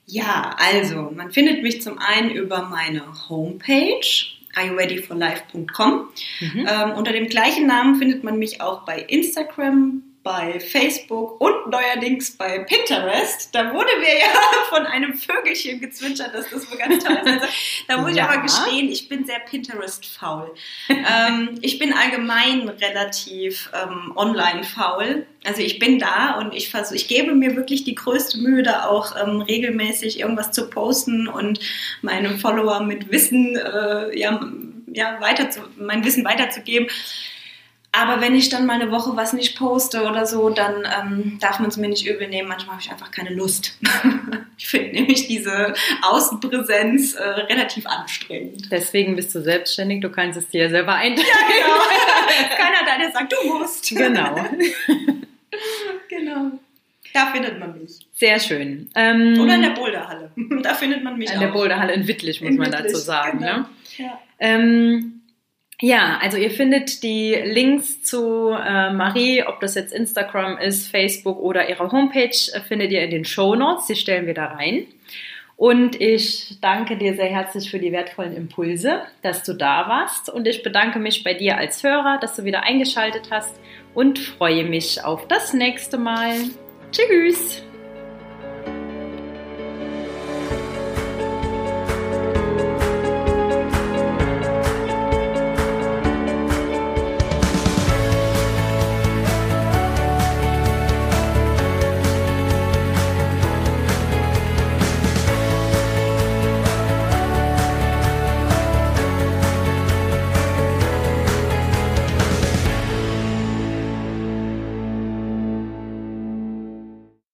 Ja, 0.06 0.56
also 0.58 1.12
man 1.14 1.30
findet 1.30 1.62
mich 1.62 1.80
zum 1.80 1.98
einen 1.98 2.30
über 2.30 2.62
meine 2.62 3.02
Homepage 3.28 4.00
ireadyforlife.com. 4.56 6.08
Mhm. 6.40 6.66
Ähm, 6.68 6.92
unter 6.92 7.12
dem 7.12 7.28
gleichen 7.28 7.66
Namen 7.66 7.96
findet 7.96 8.24
man 8.24 8.38
mich 8.38 8.60
auch 8.60 8.84
bei 8.84 8.98
Instagram, 8.98 10.02
bei 10.22 10.60
Facebook 10.60 11.40
und 11.40 11.68
neuerdings 11.68 12.36
bei 12.36 12.60
Pinterest. 12.60 13.52
Da 13.52 13.72
wurde 13.72 13.90
mir 13.98 14.18
ja 14.18 14.32
von 14.68 14.86
einem 14.86 15.14
Vögelchen 15.14 15.80
gezwitschert, 15.80 16.34
dass 16.34 16.48
das 16.50 16.70
wohl 16.70 16.78
ganz 16.78 17.02
toll 17.02 17.16
ist. 17.16 17.26
Also, 17.26 17.46
da 17.88 17.96
muss 17.98 18.16
ja. 18.16 18.24
ich 18.24 18.30
aber 18.30 18.42
gestehen, 18.42 18.88
ich 18.88 19.08
bin 19.08 19.24
sehr 19.24 19.40
Pinterest-faul. 19.40 20.54
ähm, 20.88 21.58
ich 21.60 21.78
bin 21.78 21.92
allgemein 21.92 22.68
relativ 22.68 23.70
ähm, 23.74 24.12
online-faul. 24.16 25.26
Also 25.44 25.60
ich 25.60 25.80
bin 25.80 25.98
da 25.98 26.38
und 26.38 26.54
ich 26.54 26.70
versuche, 26.70 26.94
ich 26.94 27.08
gebe 27.08 27.34
mir 27.34 27.56
wirklich 27.56 27.82
die 27.82 27.96
größte 27.96 28.38
Mühe, 28.38 28.62
da 28.62 28.86
auch 28.86 29.16
ähm, 29.20 29.40
regelmäßig 29.40 30.20
irgendwas 30.20 30.52
zu 30.52 30.70
posten 30.70 31.26
und 31.26 31.58
meinen 32.00 32.38
Follower 32.38 32.80
mit 32.80 33.10
Wissen, 33.10 33.56
äh, 33.56 34.16
ja, 34.16 34.40
ja, 34.86 35.20
weiter 35.20 35.50
zu, 35.50 35.60
mein 35.78 36.04
Wissen 36.04 36.24
weiterzugeben. 36.24 36.88
Aber 37.94 38.22
wenn 38.22 38.34
ich 38.34 38.48
dann 38.48 38.64
mal 38.64 38.80
eine 38.80 38.90
Woche 38.90 39.14
was 39.16 39.34
nicht 39.34 39.58
poste 39.58 40.04
oder 40.04 40.24
so, 40.24 40.48
dann 40.48 40.88
ähm, 40.98 41.38
darf 41.40 41.58
man 41.58 41.68
es 41.68 41.76
mir 41.76 41.88
nicht 41.88 42.06
übel 42.06 42.26
nehmen. 42.26 42.48
Manchmal 42.48 42.76
habe 42.76 42.82
ich 42.82 42.90
einfach 42.90 43.10
keine 43.10 43.34
Lust. 43.34 43.78
ich 44.56 44.66
finde 44.66 44.92
nämlich 44.94 45.28
diese 45.28 45.74
Außenpräsenz 46.00 47.14
äh, 47.14 47.22
relativ 47.22 47.86
anstrengend. 47.86 48.72
Deswegen 48.72 49.14
bist 49.14 49.34
du 49.34 49.42
selbstständig, 49.42 50.00
du 50.00 50.10
kannst 50.10 50.38
es 50.38 50.48
dir 50.48 50.70
selber 50.70 50.94
einteilen. 50.94 51.28
Ja, 51.28 51.46
genau. 51.46 52.56
Keiner 52.56 52.86
da, 52.86 52.98
der 52.98 53.12
sagt, 53.12 53.30
du 53.30 53.58
musst. 53.58 53.88
Genau. 53.90 54.36
genau. 56.08 56.52
Da 57.12 57.26
findet 57.26 57.58
man 57.60 57.78
mich. 57.78 57.98
Sehr 58.14 58.40
schön. 58.40 58.88
Ähm, 58.94 59.38
Oder 59.38 59.56
in 59.56 59.62
der 59.62 59.70
Boulderhalle. 59.70 60.30
Da 60.62 60.72
findet 60.72 61.04
man 61.04 61.18
mich 61.18 61.28
in 61.28 61.36
auch. 61.36 61.42
In 61.42 61.46
der 61.46 61.52
Boulderhalle 61.52 61.92
in 61.92 62.08
Wittlich, 62.08 62.40
muss 62.40 62.52
in 62.52 62.56
man 62.56 62.72
Wittlich, 62.72 62.92
dazu 62.92 63.04
sagen. 63.04 63.40
Genau. 63.40 63.56
Ne? 63.58 63.66
Ja. 63.98 64.18
Ähm, 64.38 65.21
ja, 65.82 66.20
also 66.22 66.36
ihr 66.36 66.52
findet 66.52 67.02
die 67.02 67.34
Links 67.34 68.04
zu 68.04 68.50
äh, 68.50 68.92
Marie, 68.92 69.42
ob 69.42 69.58
das 69.58 69.74
jetzt 69.74 69.92
Instagram 69.92 70.56
ist, 70.58 70.86
Facebook 70.86 71.40
oder 71.40 71.68
ihre 71.68 71.90
Homepage, 71.90 72.28
äh, 72.28 72.60
findet 72.60 72.92
ihr 72.92 73.02
in 73.02 73.10
den 73.10 73.24
Show 73.24 73.56
Notes. 73.56 73.86
Die 73.86 73.96
stellen 73.96 74.26
wir 74.26 74.34
da 74.34 74.46
rein. 74.46 74.86
Und 75.56 76.00
ich 76.00 76.56
danke 76.60 76.96
dir 76.96 77.16
sehr 77.16 77.26
herzlich 77.26 77.68
für 77.68 77.80
die 77.80 77.90
wertvollen 77.90 78.36
Impulse, 78.36 79.02
dass 79.22 79.42
du 79.42 79.54
da 79.54 79.88
warst. 79.88 80.30
Und 80.30 80.46
ich 80.46 80.62
bedanke 80.62 81.00
mich 81.00 81.24
bei 81.24 81.34
dir 81.34 81.56
als 81.56 81.82
Hörer, 81.82 82.18
dass 82.20 82.36
du 82.36 82.44
wieder 82.44 82.62
eingeschaltet 82.62 83.30
hast 83.32 83.58
und 83.92 84.20
freue 84.20 84.64
mich 84.64 85.02
auf 85.02 85.26
das 85.26 85.52
nächste 85.52 85.98
Mal. 85.98 86.34
Tschüss! 86.92 87.60